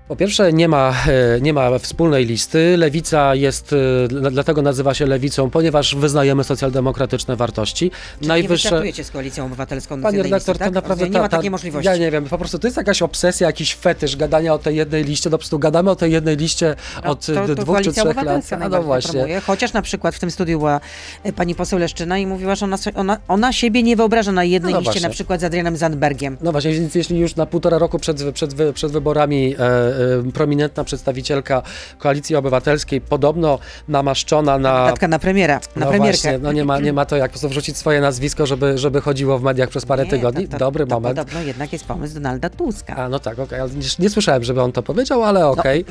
[0.07, 0.93] Po pierwsze, nie ma,
[1.37, 2.77] e, nie ma wspólnej listy.
[2.77, 7.91] Lewica jest, e, dla- dlatego nazywa się lewicą, ponieważ wyznajemy socjaldemokratyczne wartości.
[8.21, 10.73] Nie wystartujecie z koalicją obywatelską Panie redaktor, listy, to tak?
[10.73, 11.85] naprawdę nie ma ta- ta- takiej możliwości.
[11.87, 15.03] Ja nie wiem, po prostu to jest jakaś obsesja, jakiś fetysz gadania o tej jednej
[15.03, 15.29] liście.
[15.29, 18.05] No po prostu gadamy o tej jednej liście No, od to, to dwóch czy trzech
[18.05, 18.25] lat.
[18.51, 19.11] No najbardziej właśnie.
[19.11, 19.39] promuje.
[19.41, 20.79] Chociaż na przykład w tym studiu była
[21.23, 24.73] e, pani poseł Leszczyna i mówiła, że ona, ona, ona siebie nie wyobraża na jednej
[24.73, 25.07] No liście, właśnie.
[25.07, 26.37] na przykład z Adrianem Zandbergiem.
[26.41, 29.90] No właśnie, więc jeśli już na półtora roku przed, przed, przed wyborami e,
[30.33, 31.61] prominentna przedstawicielka
[31.99, 34.85] Koalicji Obywatelskiej, podobno namaszczona na...
[34.87, 36.17] Tatka na premiera, na no premierkę.
[36.21, 39.01] właśnie, no nie ma, nie ma to jak po prostu wrzucić swoje nazwisko, żeby, żeby
[39.01, 40.45] chodziło w mediach przez parę Nie, tygodni.
[40.47, 41.17] to- to- Dobry to moment.
[41.17, 42.95] Podobno jednak jest pomysł Donalda Tuska.
[42.95, 45.85] A no tak, okej, ale nie, nie słyszałem, żeby on to powiedział, ale okej.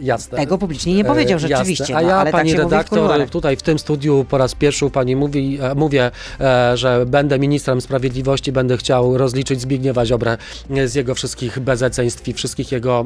[0.00, 0.38] Jasne.
[0.38, 1.96] Tego publicznie nie powiedział E, rzeczywiście, Jasne.
[1.96, 3.30] A no, ja, ale tak pani w redaktor, kuluarach.
[3.30, 6.10] tutaj w tym studiu po raz pierwszy u pani mówi, e, mówię,
[6.40, 10.38] e, że będę ministrem sprawiedliwości, będę chciał rozliczyć Zbigniewa Ziobrę
[10.86, 13.04] z jego wszystkich bezeceństw i wszystkich jego,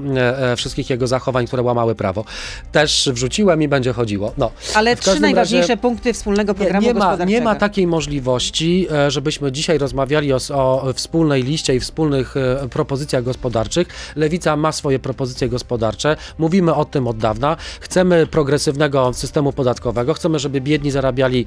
[0.57, 2.25] wszystkich jego zachowań, które łamały prawo.
[2.73, 4.33] Też wrzuciłem i będzie chodziło.
[4.39, 4.51] No.
[4.75, 7.31] Ale W trzy najważniejsze razie- punkty wspólnego Nie, programu nie, ma, gospodarczego.
[7.31, 12.35] nie ma takiej możliwości, żebyśmy dzisiaj rozmawiali o, o wspólnej liście i wspólnych
[12.71, 13.89] propozycjach gospodarczych.
[14.17, 16.17] Lewica ma swoje propozycje gospodarcze.
[16.39, 17.57] Mówimy o tym od dawna.
[17.81, 20.15] Chcemy progresywnego systemu podatkowego.
[20.15, 21.47] Chcemy, żeby biedni zarabiali,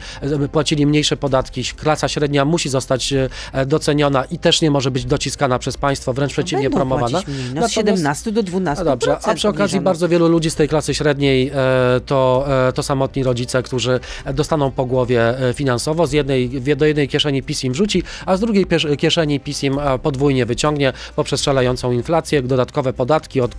[0.51, 1.63] płacili mniejsze podatki.
[1.63, 3.29] Klasa średnia musi zostać e,
[3.65, 7.21] doceniona i też nie może być dociskana przez państwo, wręcz przeciwnie, Będą promowana.
[7.27, 10.49] mniej, No, z Natomiast- 17 do 12 a dobrze, a przy okazji bardzo wielu ludzi
[10.49, 13.99] z tej klasy średniej e, to, e, to samotni rodzice, którzy
[14.33, 16.07] dostaną po głowie finansowo.
[16.07, 18.65] Z jednej, do jednej kieszeni PiS im wrzuci, a z drugiej
[18.97, 23.51] kieszeni PiS im podwójnie wyciągnie poprzez szalejącą inflację, dodatkowe podatki od,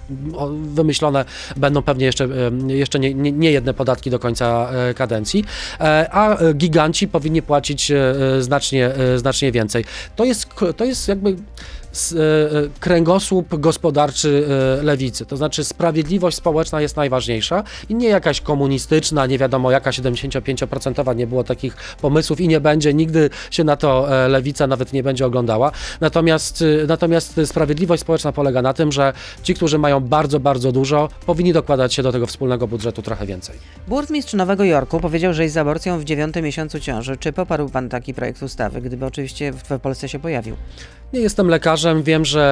[0.65, 1.25] wymyślone
[1.57, 5.45] będą pewnie jeszcze, e, jeszcze nie, nie, nie jedne podatki do końca e, kadencji,
[5.81, 7.93] e, a giganci powinni płacić
[8.39, 9.85] znacznie, znacznie więcej.
[10.17, 11.37] To jest, to jest jakby
[12.81, 14.47] kręgosłup gospodarczy
[14.81, 15.27] e, lewicy.
[15.27, 21.27] To znaczy sprawiedliwość społeczna jest najważniejsza i nie jakaś komunistyczna, nie wiadomo jaka 75% nie
[21.27, 25.27] było takich pomysłów i nie będzie, nigdy się na to e, lewica nawet nie będzie
[25.27, 25.73] oglądała.
[26.01, 31.09] Natomiast, e, natomiast sprawiedliwość społeczna polega na tym, że ci, którzy mają bardzo, bardzo dużo,
[31.27, 33.57] powinni dokładać się do tego wspólnego budżetu trochę więcej.
[33.89, 37.17] Burmistrz Nowego Jorku powiedział, że jest z aborcją w dziewiątym miesiącu ciąży.
[37.17, 40.57] Czy poparł pan taki projekt ustawy, gdyby oczywiście w Polsce się pojawił?
[41.15, 42.43] Nie jestem lekarzem, wiem, że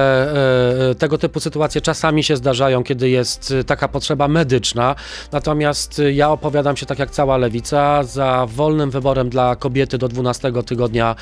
[0.87, 4.95] e, e, tego typu sytuacje czasami się zdarzają, kiedy jest e, taka potrzeba medyczna.
[5.31, 10.51] Natomiast ja opowiadam się tak jak cała lewica za wolnym wyborem dla kobiety do 12
[10.65, 11.15] tygodnia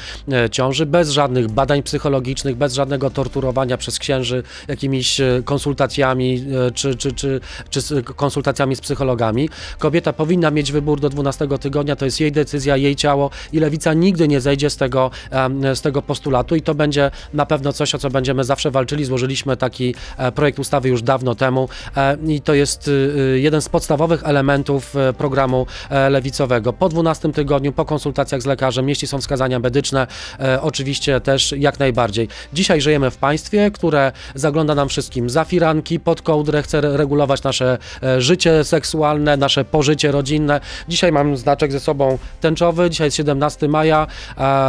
[0.51, 7.41] ciąży, bez żadnych badań psychologicznych, bez żadnego torturowania przez księży jakimiś konsultacjami czy, czy, czy,
[7.69, 9.49] czy konsultacjami z psychologami.
[9.79, 13.93] Kobieta powinna mieć wybór do 12 tygodnia, to jest jej decyzja, jej ciało i lewica
[13.93, 15.11] nigdy nie zejdzie z tego,
[15.73, 19.05] z tego postulatu i to będzie na pewno coś, o co będziemy zawsze walczyli.
[19.05, 23.61] Złożyliśmy taki e, projekt ustawy już dawno temu e, i to jest y, y, jeden
[23.61, 25.65] z podstawowych elementów e, programu
[26.09, 26.73] lewicowego.
[26.73, 30.07] Po 12 tygodniu, po konsultacjach z lekarzem, jeśli są wskazania medyczne,
[30.61, 32.27] oczywiście też jak najbardziej.
[32.53, 37.43] Dzisiaj żyjemy w państwie, które zagląda nam wszystkim za firanki, pod kołdrę, chce re- regulować
[37.43, 37.77] nasze
[38.17, 40.59] życie seksualne, nasze pożycie rodzinne.
[40.87, 44.07] Dzisiaj mam znaczek ze sobą tęczowy, dzisiaj jest 17 maja,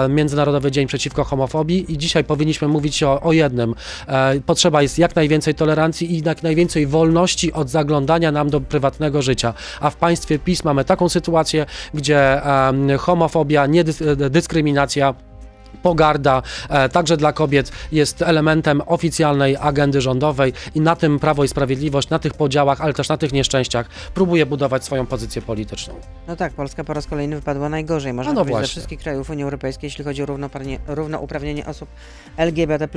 [0.08, 3.74] Międzynarodowy Dzień Przeciwko Homofobii i dzisiaj powinniśmy mówić o, o jednym.
[4.08, 9.22] E, potrzeba jest jak najwięcej tolerancji i jak najwięcej wolności od zaglądania nam do prywatnego
[9.22, 9.54] życia.
[9.80, 12.40] A w państwie PiS mamy taką sytuację, gdzie
[12.98, 15.14] homofobia, niedyskryminacja
[15.82, 21.48] pogarda, e, także dla kobiet, jest elementem oficjalnej agendy rządowej i na tym Prawo i
[21.48, 25.94] Sprawiedliwość, na tych podziałach, ale też na tych nieszczęściach próbuje budować swoją pozycję polityczną.
[26.28, 28.70] No tak, Polska po raz kolejny wypadła najgorzej, można no powiedzieć, ze właśnie.
[28.70, 30.26] wszystkich krajów Unii Europejskiej, jeśli chodzi o
[30.86, 31.88] równouprawnienie osób
[32.36, 32.88] LGBT+.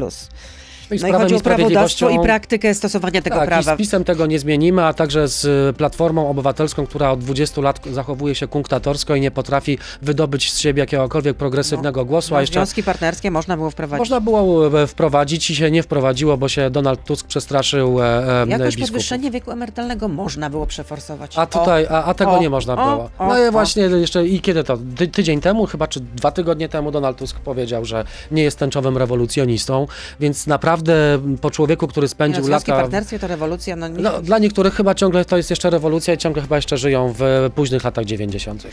[0.90, 3.72] No i No i chodzi o prawodawstwo i praktykę stosowania tego tak, prawa.
[3.74, 7.80] i z PiSem tego nie zmienimy, a także z Platformą Obywatelską, która od 20 lat
[7.92, 12.54] zachowuje się kunktatorsko i nie potrafi wydobyć z siebie jakiegokolwiek progresywnego głosu, a No, jeszcze
[12.60, 14.00] związki partnerskie można było wprowadzić.
[14.00, 18.06] można było e, wprowadzić i się nie wprowadziło, bo się Donald Tusk przestraszył e,
[18.44, 18.88] e, Jakoś biskupów.
[18.88, 21.38] podwyższenie wieku emerytalnego można było przeforsować.
[21.38, 23.10] A tutaj, a, a tego o, nie można o, było.
[23.20, 24.78] o, No i właśnie jeszcze i kiedy to?
[24.98, 28.98] Ty, tydzień temu chyba, czy dwa tygodnie temu Donald Tusk powiedział, że nie jest tęczowym
[28.98, 29.88] rewolucjonistą,
[30.20, 30.74] więc naprawdę
[31.15, 32.84] m, po człowieku, który no, spędził związki lata...
[32.84, 36.17] partnerskie to rewolucja, no, nie, No, dla niektórych chyba ciągle to jest jeszcze rewolucja i
[36.17, 38.67] ciągle chyba jeszcze żyją w późnych latach 90.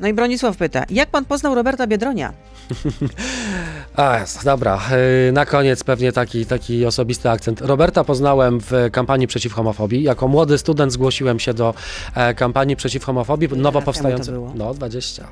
[0.00, 2.32] no i Bronisław pyta, jak pan poznał Roberta Biedronia?
[3.96, 4.80] A, jest, dobra.
[5.26, 7.60] Yy, Na koniec pewnie taki, taki osobisty akcent.
[7.60, 10.02] Roberta poznałem w kampanii przeciw homofobii.
[10.02, 11.74] Jako młody student zgłosiłem się do
[12.14, 14.34] e, kampanii przeciw homofobii, Ile nowo powstającej.
[14.54, 15.26] No, 20.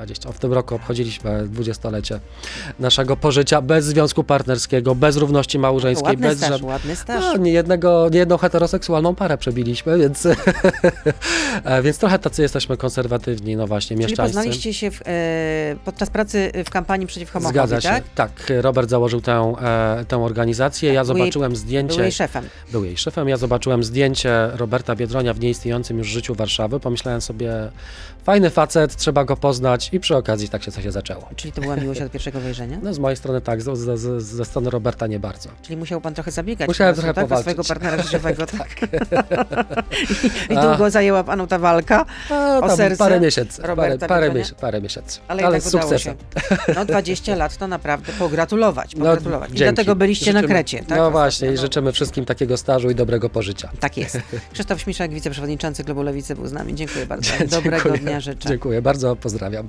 [0.00, 0.32] 20.
[0.32, 2.20] W tym roku obchodziliśmy dwudziestolecie
[2.78, 7.24] naszego pożycia bez związku partnerskiego, bez równości małżeńskiej, Ładny bez staż, żad- ładny staż.
[7.24, 10.26] no, nie, jednego, nie jedną heteroseksualną parę przebiliśmy, więc,
[11.64, 14.34] e, więc trochę tacy jesteśmy konserwatywni, no właśnie, Czyli mieszczańscy.
[14.36, 17.88] poznaliście się w, e, podczas pracy w kampanii przeciw homofobii, Zgadza się.
[17.88, 18.04] tak?
[18.14, 18.30] Tak,
[18.60, 20.92] Robert założył tę, e, tę organizację.
[20.92, 21.94] Ja był jej- zobaczyłem zdjęcie.
[21.94, 22.44] Był jej szefem.
[22.72, 23.28] był jej szefem.
[23.28, 26.80] Ja zobaczyłem zdjęcie Roberta Biedronia w nieistniejącym już życiu Warszawy.
[26.80, 27.52] Pomyślałem sobie,
[28.24, 31.28] fajny facet, trzeba go poznać i przy okazji tak się, to się zaczęło.
[31.36, 32.78] Czyli to była miłość od pierwszego wejrzenia?
[32.82, 35.48] No z mojej strony tak, z, z, z, ze strony Roberta nie bardzo.
[35.62, 37.42] Czyli musiał pan trochę zabiegać Musiałem trochę tak, powalczyć.
[37.44, 38.46] swojego partnera życiowego.
[38.58, 38.68] tak.
[40.50, 40.66] I, I A.
[40.68, 44.80] długo zajęła panu ta walka, A, O serce parę miesięcy, parę, Roberta parę, miesięcy, parę
[44.80, 45.20] miesięcy.
[45.28, 45.98] ale, Ale jednak z sukcesem.
[46.66, 46.74] się.
[46.74, 49.50] No 20 lat to naprawdę pogratulować, No, pogratulować.
[49.50, 49.74] I dzięki.
[49.74, 50.98] dlatego byliście na Życzymy- Krecie, tak?
[50.98, 51.60] No właśnie, i no.
[51.60, 53.70] życzymy wszystkim takiego stażu i dobrego pożycia.
[53.80, 54.18] Tak jest.
[54.52, 56.74] Krzysztof Śmiszek, wiceprzewodniczący Klubu Lewicy był z nami.
[56.74, 57.30] Dziękuję bardzo.
[57.56, 57.98] Dobrego Dziękuję.
[57.98, 58.48] dnia życzę.
[58.48, 59.68] Dziękuję bardzo, pozdrawiam.